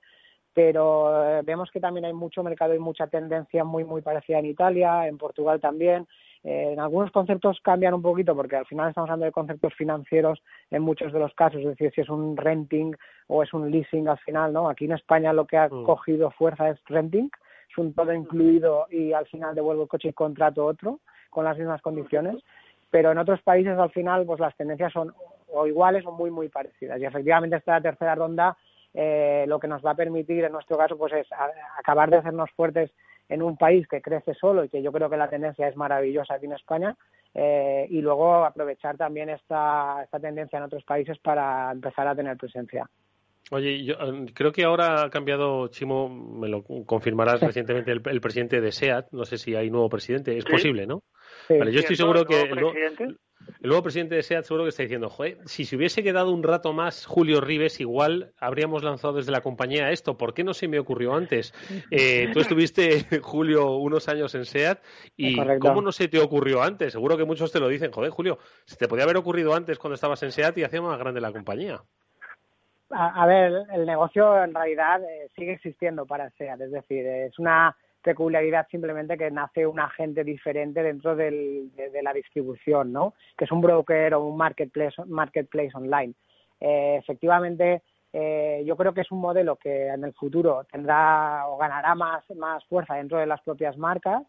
[0.54, 4.46] pero eh, vemos que también hay mucho mercado y mucha tendencia muy, muy parecida en
[4.46, 6.08] Italia, en Portugal también.
[6.44, 10.42] Eh, en algunos conceptos cambian un poquito porque al final estamos hablando de conceptos financieros
[10.72, 12.94] en muchos de los casos, es decir, si es un renting
[13.28, 14.68] o es un leasing al final, ¿no?
[14.68, 15.84] Aquí en España lo que ha Mm.
[15.84, 17.30] cogido fuerza es renting,
[17.70, 21.00] es un todo incluido y al final devuelvo el coche y contrato otro
[21.30, 22.36] con las mismas condiciones,
[22.90, 25.14] pero en otros países al final pues las tendencias son
[25.54, 28.58] o iguales o muy muy parecidas y efectivamente esta tercera ronda
[28.94, 32.18] eh, lo que nos va a permitir en nuestro caso pues es a- acabar de
[32.18, 32.92] hacernos fuertes
[33.30, 36.34] en un país que crece solo y que yo creo que la tendencia es maravillosa
[36.34, 36.98] aquí en España
[37.34, 42.36] eh, y luego aprovechar también esta, esta tendencia en otros países para empezar a tener
[42.36, 42.90] presencia.
[43.52, 48.22] Oye, yo eh, creo que ahora ha cambiado, Chimo, me lo confirmarás recientemente, el, el
[48.22, 49.08] presidente de SEAT.
[49.12, 50.52] No sé si hay nuevo presidente, es Sí.
[50.52, 51.02] posible, ¿no?
[51.48, 51.58] Sí.
[51.58, 52.36] Vale, yo estoy seguro que.
[53.62, 56.42] El nuevo presidente de SEAT seguro que está diciendo, joder, si se hubiese quedado un
[56.42, 60.18] rato más Julio Rives, igual habríamos lanzado desde la compañía esto.
[60.18, 61.54] ¿Por qué no se me ocurrió antes?
[61.92, 64.80] Eh, tú estuviste, Julio, unos años en SEAT
[65.16, 65.38] y.
[65.60, 66.94] ¿cómo no se te ocurrió antes?
[66.94, 69.94] Seguro que muchos te lo dicen, joder, Julio, se te podía haber ocurrido antes cuando
[69.94, 71.82] estabas en SEAT y hacía más grande la compañía.
[72.90, 77.38] A, a ver, el negocio en realidad eh, sigue existiendo para SEAT, es decir, es
[77.38, 83.14] una peculiaridad simplemente que nace un agente diferente dentro del, de, la distribución, ¿no?
[83.38, 86.14] Que es un broker o un marketplace, marketplace online.
[86.60, 87.82] Eh, efectivamente,
[88.14, 92.24] eh, yo creo que es un modelo que en el futuro tendrá o ganará más,
[92.36, 94.24] más fuerza dentro de las propias marcas.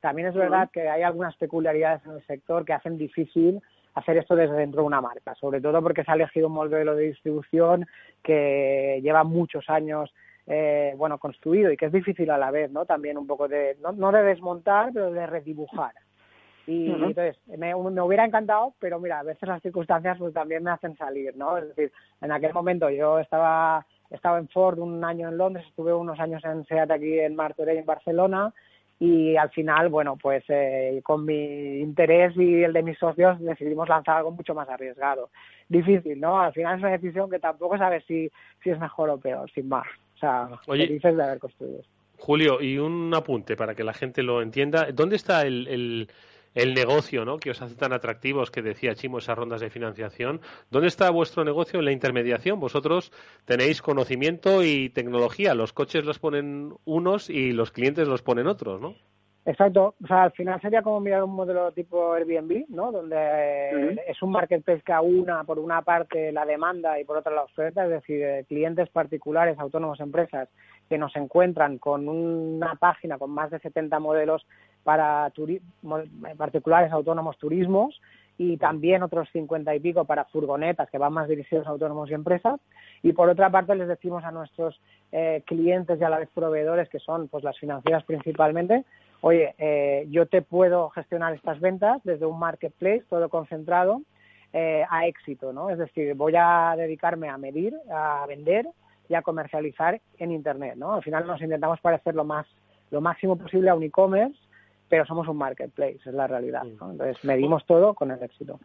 [0.00, 3.60] También es verdad que hay algunas peculiaridades en el sector que hacen difícil
[3.94, 6.94] hacer esto desde dentro de una marca, sobre todo porque se ha elegido un modelo
[6.94, 7.86] de distribución
[8.22, 10.12] que lleva muchos años
[10.48, 12.86] eh, bueno construido y que es difícil a la vez, ¿no?
[12.86, 15.92] También un poco de no, no de desmontar, pero de redibujar.
[16.66, 20.70] Y entonces, me, me, hubiera encantado, pero mira, a veces las circunstancias pues también me
[20.70, 21.56] hacen salir, ¿no?
[21.56, 21.90] Es decir,
[22.20, 26.44] en aquel momento yo estaba, estaba en Ford un año en Londres, estuve unos años
[26.44, 28.52] en SEAT aquí en Martorell, en Barcelona,
[29.00, 33.88] y al final, bueno, pues eh, con mi interés y el de mis socios decidimos
[33.88, 35.30] lanzar algo mucho más arriesgado.
[35.68, 36.40] Difícil, ¿no?
[36.40, 38.30] Al final es una decisión que tampoco sabes si,
[38.62, 39.86] si es mejor o peor, sin más.
[40.16, 41.82] O sea, felices de haber construido.
[42.18, 44.88] Julio, y un apunte para que la gente lo entienda.
[44.92, 46.08] ¿Dónde está el el
[46.74, 47.38] negocio ¿no?
[47.38, 50.40] que os hace tan atractivos, que decía Chimo, esas rondas de financiación.
[50.70, 52.60] ¿Dónde está vuestro negocio en la intermediación?
[52.60, 53.12] Vosotros
[53.44, 55.54] tenéis conocimiento y tecnología.
[55.54, 58.94] Los coches los ponen unos y los clientes los ponen otros, ¿no?
[59.48, 62.92] Exacto, o sea, al final sería como mirar un modelo tipo Airbnb, ¿no?
[62.92, 67.32] Donde eh, es un marketplace que una por una parte la demanda y por otra
[67.32, 70.50] la oferta, es decir, eh, clientes particulares, autónomos, empresas
[70.90, 74.46] que nos encuentran con una página con más de 70 modelos
[74.84, 75.32] para
[76.36, 77.98] particulares, autónomos, turismos
[78.36, 82.14] y también otros 50 y pico para furgonetas que van más dirigidos a autónomos y
[82.14, 82.60] empresas.
[83.02, 84.78] Y por otra parte les decimos a nuestros
[85.10, 88.84] eh, clientes y a la vez proveedores, que son pues las financieras principalmente,
[89.20, 94.02] oye, eh, yo te puedo gestionar estas ventas desde un marketplace, todo concentrado,
[94.52, 95.70] eh, a éxito, ¿no?
[95.70, 98.66] Es decir, voy a dedicarme a medir, a vender
[99.08, 100.94] y a comercializar en Internet, ¿no?
[100.94, 102.46] Al final nos intentamos parecer lo más,
[102.90, 104.38] lo máximo posible a un e-commerce,
[104.88, 106.92] pero somos un marketplace, es la realidad, ¿no?
[106.92, 108.58] Entonces medimos todo con el éxito.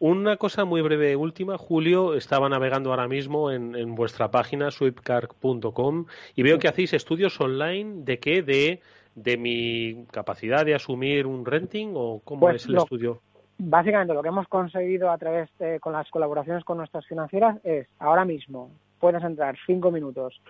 [0.00, 6.06] Una cosa muy breve última, Julio, estaba navegando ahora mismo en, en vuestra página sweepcar.com
[6.34, 8.80] y veo que hacéis estudios online de qué, de
[9.14, 13.20] de mi capacidad de asumir un renting o cómo pues es el estudio?
[13.58, 17.86] Básicamente lo que hemos conseguido a través de con las colaboraciones con nuestras financieras es
[17.98, 20.40] ahora mismo puedes entrar cinco minutos,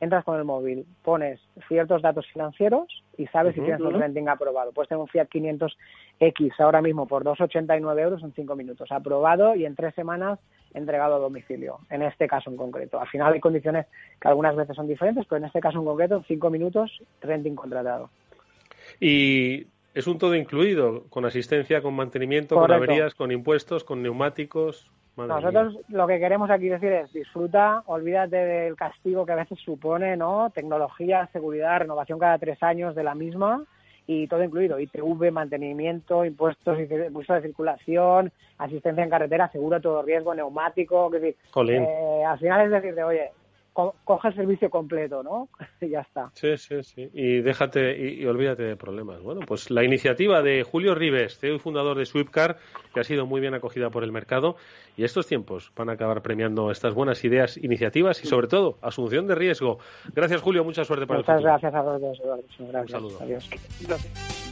[0.00, 4.72] entras con el móvil, pones ciertos datos financieros y sabes si tienes un renting aprobado.
[4.72, 9.66] Puedes tener un Fiat 500X ahora mismo por 2,89 euros en cinco minutos, aprobado y
[9.66, 10.38] en tres semanas
[10.72, 13.00] entregado a domicilio, en este caso en concreto.
[13.00, 13.86] Al final hay condiciones
[14.20, 17.54] que algunas veces son diferentes, pero en este caso en concreto, en cinco minutos, renting
[17.54, 18.10] contratado.
[19.00, 24.90] Y es un todo incluido, con asistencia, con mantenimiento, con averías, con impuestos, con neumáticos.
[25.16, 30.16] Nosotros lo que queremos aquí decir es disfruta, olvídate del castigo que a veces supone,
[30.16, 30.50] ¿no?
[30.50, 33.64] Tecnología, seguridad, renovación cada tres años de la misma
[34.06, 40.34] y todo incluido, ITV, mantenimiento, impuestos, impuestos de circulación, asistencia en carretera, seguro todo riesgo,
[40.34, 43.30] neumático, que eh, al final es decirte, oye,
[43.72, 45.48] coge el servicio completo, ¿no?
[45.80, 46.30] y ya está.
[46.34, 47.10] Sí, sí, sí.
[47.12, 49.22] Y déjate y, olvídate de problemas.
[49.22, 52.56] Bueno, pues la iniciativa de Julio Rives, CEO y fundador de Sweepcar,
[52.92, 54.56] que ha sido muy bien acogida por el mercado,
[54.96, 59.26] y estos tiempos van a acabar premiando estas buenas ideas, iniciativas y sobre todo asunción
[59.26, 59.78] de riesgo.
[60.14, 60.64] Gracias, Julio.
[60.64, 61.52] Mucha suerte para Muchas el futuro.
[61.52, 62.70] gracias a todos.
[62.70, 62.80] Gracias.
[62.82, 63.18] Un saludo.
[63.20, 64.49] Adiós.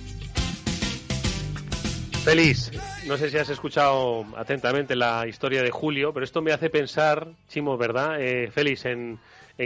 [2.29, 2.71] Feliz,
[3.07, 7.29] no sé si has escuchado atentamente la historia de Julio, pero esto me hace pensar,
[7.49, 8.21] Chimo, ¿verdad?
[8.21, 9.19] Eh, Félix, en,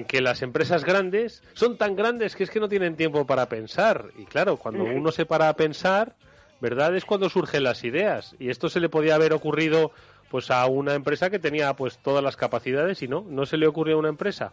[0.06, 4.12] que las empresas grandes son tan grandes que es que no tienen tiempo para pensar.
[4.16, 6.14] Y claro, cuando uno se para a pensar,
[6.60, 6.94] ¿verdad?
[6.94, 8.36] Es cuando surgen las ideas.
[8.38, 9.90] Y esto se le podía haber ocurrido
[10.30, 13.66] pues a una empresa que tenía pues todas las capacidades y no, no se le
[13.66, 14.52] ocurrió a una empresa.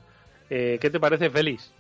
[0.50, 1.72] Eh, ¿Qué te parece, Félix?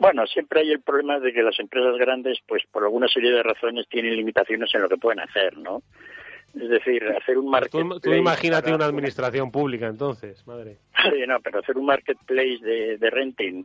[0.00, 3.42] Bueno, siempre hay el problema de que las empresas grandes, pues por alguna serie de
[3.42, 5.82] razones, tienen limitaciones en lo que pueden hacer, ¿no?
[6.54, 8.00] Es decir, hacer un marketplace...
[8.00, 10.78] Tú, imagínate una administración pública, entonces, madre.
[11.02, 13.64] Sí, no, pero hacer un marketplace de, de renting,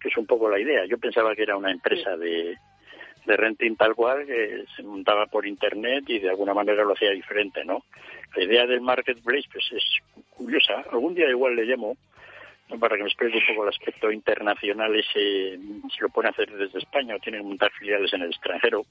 [0.00, 0.86] que es un poco la idea.
[0.86, 2.56] Yo pensaba que era una empresa de,
[3.26, 7.10] de renting tal cual, que se montaba por Internet y de alguna manera lo hacía
[7.10, 7.84] diferente, ¿no?
[8.34, 9.84] La idea del marketplace, pues es
[10.30, 10.82] curiosa.
[10.90, 11.94] Algún día igual le llamo
[12.80, 16.78] para que me explique un poco el aspecto internacional ese, si lo pueden hacer desde
[16.78, 18.84] España o tienen que montar filiales en el extranjero.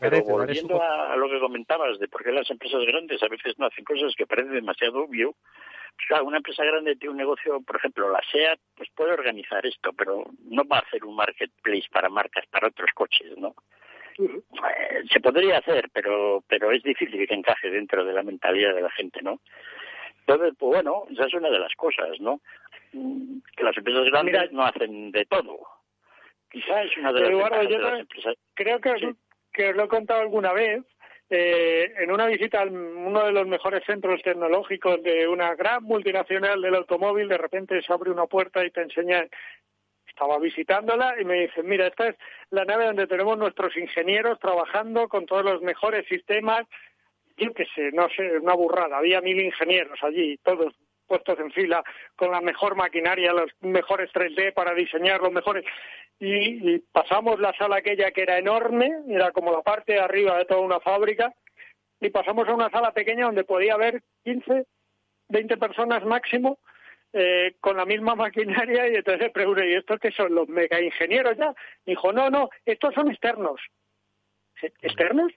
[0.00, 3.66] Pero volviendo a, lo que comentabas de por qué las empresas grandes a veces no
[3.66, 5.34] hacen cosas que parecen demasiado obvio,
[5.94, 9.64] pues claro, una empresa grande tiene un negocio, por ejemplo, la SEAT, pues puede organizar
[9.64, 13.54] esto, pero no va a hacer un marketplace para marcas, para otros coches, ¿no?
[14.18, 18.82] Eh, se podría hacer, pero pero es difícil que encaje dentro de la mentalidad de
[18.82, 19.40] la gente, ¿no?
[20.26, 22.40] Entonces, pues bueno, esa es una de las cosas, ¿no?
[22.92, 25.58] Que las empresas grandes no hacen de todo.
[26.50, 28.34] Quizá es una de las Eduardo, yo de las también empresas.
[28.54, 29.16] creo que, os-
[29.52, 30.82] que os lo he contado alguna vez.
[31.34, 36.60] eh, en una visita a uno de los mejores centros tecnológicos de una gran multinacional
[36.60, 39.26] del automóvil, de repente se abre una puerta y te enseña.
[40.06, 42.16] Estaba visitándola y me dice, mira, esta es
[42.50, 46.66] la nave donde tenemos nuestros ingenieros trabajando con todos los mejores sistemas.
[47.38, 48.98] Yo qué sé, no sé, una burrada.
[48.98, 50.74] Había mil ingenieros allí, todos
[51.12, 51.84] puestos en fila
[52.16, 55.62] con la mejor maquinaria, los mejores 3D para diseñar los mejores.
[56.18, 60.38] Y, y pasamos la sala aquella que era enorme, era como la parte de arriba
[60.38, 61.34] de toda una fábrica,
[62.00, 64.64] y pasamos a una sala pequeña donde podía haber 15,
[65.28, 66.58] 20 personas máximo
[67.12, 71.36] eh, con la misma maquinaria y entonces pregunté, ¿y estos qué son los mega ingenieros
[71.36, 71.54] ya?
[71.84, 73.60] Dijo, no, no, estos son externos.
[74.80, 75.30] ¿Externos?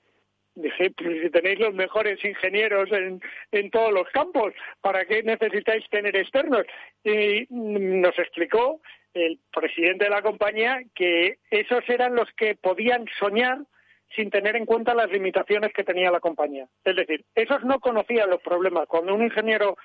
[0.55, 5.83] Dije, pues si tenéis los mejores ingenieros en, en todos los campos, ¿para qué necesitáis
[5.89, 6.63] tener externos?
[7.03, 8.79] Y nos explicó
[9.13, 13.59] el presidente de la compañía que esos eran los que podían soñar
[14.15, 16.67] sin tener en cuenta las limitaciones que tenía la compañía.
[16.83, 18.87] Es decir, esos no conocían los problemas.
[18.87, 19.77] Cuando un ingeniero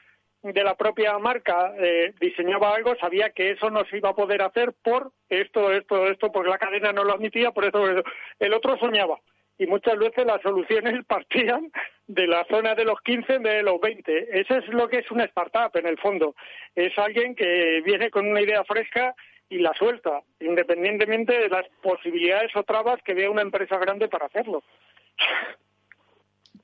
[0.42, 4.42] de la propia marca eh, diseñaba algo, sabía que eso no se iba a poder
[4.42, 8.02] hacer por esto, esto, esto, porque la cadena no lo admitía, por eso, por eso.
[8.38, 9.18] El otro soñaba.
[9.60, 11.70] Y muchas veces las soluciones partían
[12.06, 14.40] de la zona de los 15 en vez de los 20.
[14.40, 16.34] Eso es lo que es una startup, en el fondo.
[16.74, 19.14] Es alguien que viene con una idea fresca
[19.50, 24.26] y la suelta, independientemente de las posibilidades o trabas que vea una empresa grande para
[24.26, 24.62] hacerlo.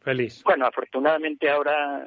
[0.01, 0.43] Feliz.
[0.45, 2.07] Bueno, afortunadamente ahora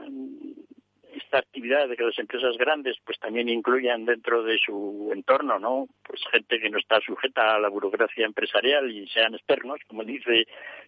[1.23, 5.87] esta actividad de que las empresas grandes pues también incluyan dentro de su entorno, ¿no?
[6.03, 10.45] Pues gente que no está sujeta a la burocracia empresarial y sean externos, como dice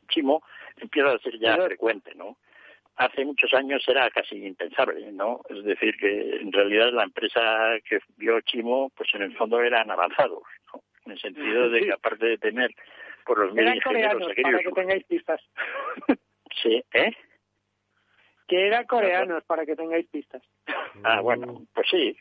[0.10, 0.44] Chimo,
[0.78, 2.38] empieza a ser ya frecuente, ¿no?
[2.98, 5.42] Hace muchos años era casi impensable, ¿no?
[5.50, 9.90] Es decir, que en realidad la empresa que vio Chimo, pues en el fondo eran
[9.90, 10.82] avanzados, ¿no?
[11.06, 12.72] En el sentido de que aparte de tener
[13.26, 15.42] por los mil ingenieros para que tengáis pistas.
[16.62, 17.16] Sí, ¿eh?
[18.52, 20.44] Que eran coreanos, para que tengáis pistas.
[21.04, 22.18] Ah, bueno, pues sí,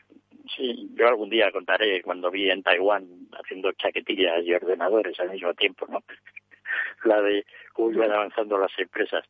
[0.55, 0.89] sí.
[0.93, 3.05] Yo algún día contaré cuando vi en Taiwán
[3.37, 5.99] haciendo chaquetillas y ordenadores al mismo tiempo, ¿no?
[7.03, 9.25] La de cómo iban avanzando las empresas.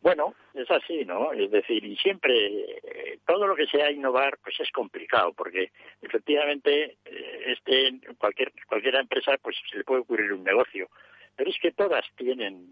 [0.00, 1.32] Bueno, es así, ¿no?
[1.32, 2.34] Es decir, y siempre
[2.82, 5.70] eh, todo lo que sea innovar, pues es complicado, porque
[6.02, 10.88] efectivamente eh, este cualquier cualquier empresa, pues se le puede ocurrir un negocio,
[11.36, 12.66] pero es que todas tienen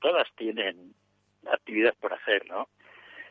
[0.00, 0.92] todas tienen
[1.50, 2.68] actividad por hacer, ¿no?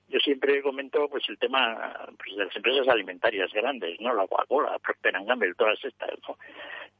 [0.07, 4.13] Yo siempre comento pues el tema pues, de las empresas alimentarias grandes, ¿no?
[4.13, 6.37] La Coca-Cola, Procter Gamble, todas estas, ¿no?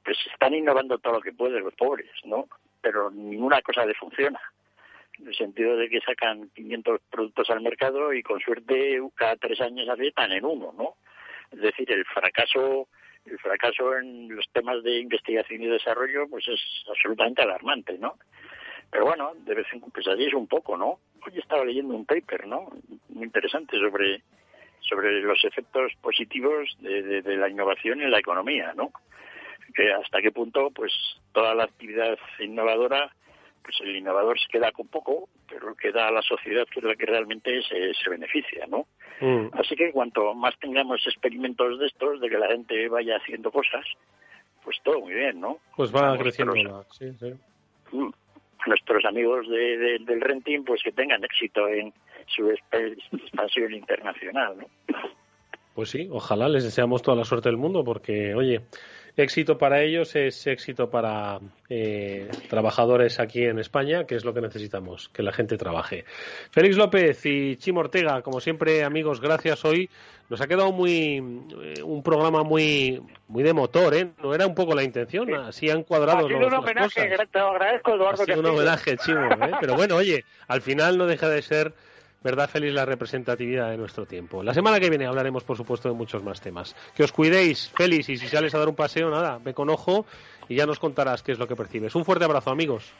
[0.03, 2.47] Pues están innovando todo lo que pueden los pobres, ¿no?
[2.81, 4.39] Pero ninguna cosa les funciona.
[5.19, 9.61] En el sentido de que sacan 500 productos al mercado y con suerte cada tres
[9.61, 10.95] años aciertan en uno, ¿no?
[11.51, 12.87] Es decir, el fracaso
[13.25, 18.17] el fracaso en los temas de investigación y desarrollo pues es absolutamente alarmante, ¿no?
[18.91, 20.99] Pero bueno, de vez en cuando pues así es un poco, ¿no?
[21.25, 22.69] Hoy estaba leyendo un paper, ¿no?
[23.09, 24.21] Muy interesante sobre
[24.81, 28.91] sobre los efectos positivos de, de, de la innovación en la economía, ¿no?
[29.73, 30.93] Que hasta qué punto, pues,
[31.33, 33.11] toda la actividad innovadora,
[33.63, 36.95] pues el innovador se queda con poco, pero queda a la sociedad que es la
[36.95, 38.86] que realmente se, se beneficia, ¿no?
[39.21, 39.47] Mm.
[39.59, 43.86] Así que cuanto más tengamos experimentos de estos, de que la gente vaya haciendo cosas,
[44.63, 45.57] pues todo muy bien, ¿no?
[45.75, 46.53] Pues va creciendo.
[46.53, 47.33] la- sí, sí.
[47.91, 48.11] Mm.
[48.68, 51.93] Nuestros amigos de, de- del renting pues que tengan éxito en
[52.28, 54.68] su expansión internacional ¿no?
[55.74, 58.61] Pues sí, ojalá les deseamos toda la suerte del mundo porque, oye,
[59.18, 61.39] éxito para ellos es éxito para
[61.70, 66.05] eh, trabajadores aquí en España, que es lo que necesitamos, que la gente trabaje.
[66.51, 69.89] Félix López y Chimo Ortega, como siempre, amigos, gracias hoy.
[70.30, 71.18] Nos ha quedado muy
[71.61, 74.07] eh, un programa muy muy de motor, ¿eh?
[74.24, 77.09] No era un poco la intención, así han Ha cuadrado sido los- un las homenaje,
[77.09, 77.28] cosas.
[77.32, 78.24] te lo agradezco, Eduardo.
[78.24, 78.57] Ha sido un Castillo.
[78.61, 79.51] homenaje, Chimo, ¿eh?
[79.61, 81.74] Pero bueno, oye, al final no deja de ser,
[82.26, 84.41] ¿verdad, Félix, la representatividad de nuestro tiempo?
[84.41, 86.76] La semana que viene hablaremos, por supuesto, de muchos más temas.
[86.95, 90.07] Que os cuidéis, Félix, y si sales a dar un paseo, nada, ve con ojo
[90.49, 91.93] y ya nos contarás qué es lo que percibes.
[91.93, 92.91] Un fuerte abrazo, amigos.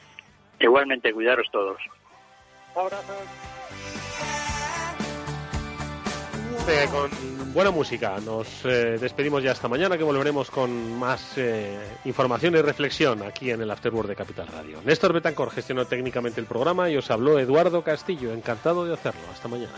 [0.60, 1.82] igualmente cuidaros todos
[6.68, 11.78] Eh, con buena música nos eh, despedimos ya hasta mañana, que volveremos con más eh,
[12.06, 14.82] información y reflexión aquí en el Afterword de Capital Radio.
[14.84, 18.34] Néstor Betancor gestionó técnicamente el programa y os habló Eduardo Castillo.
[18.34, 19.22] Encantado de hacerlo.
[19.32, 19.74] Hasta mañana.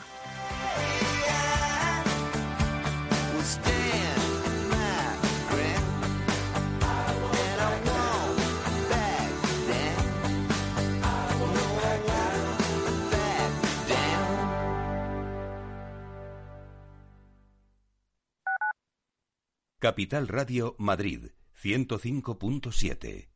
[19.80, 23.30] Capital Radio Madrid, 105.7.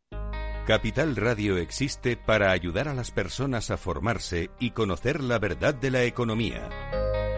[0.65, 5.91] Capital Radio existe para ayudar a las personas a formarse y conocer la verdad de
[5.91, 6.67] la economía.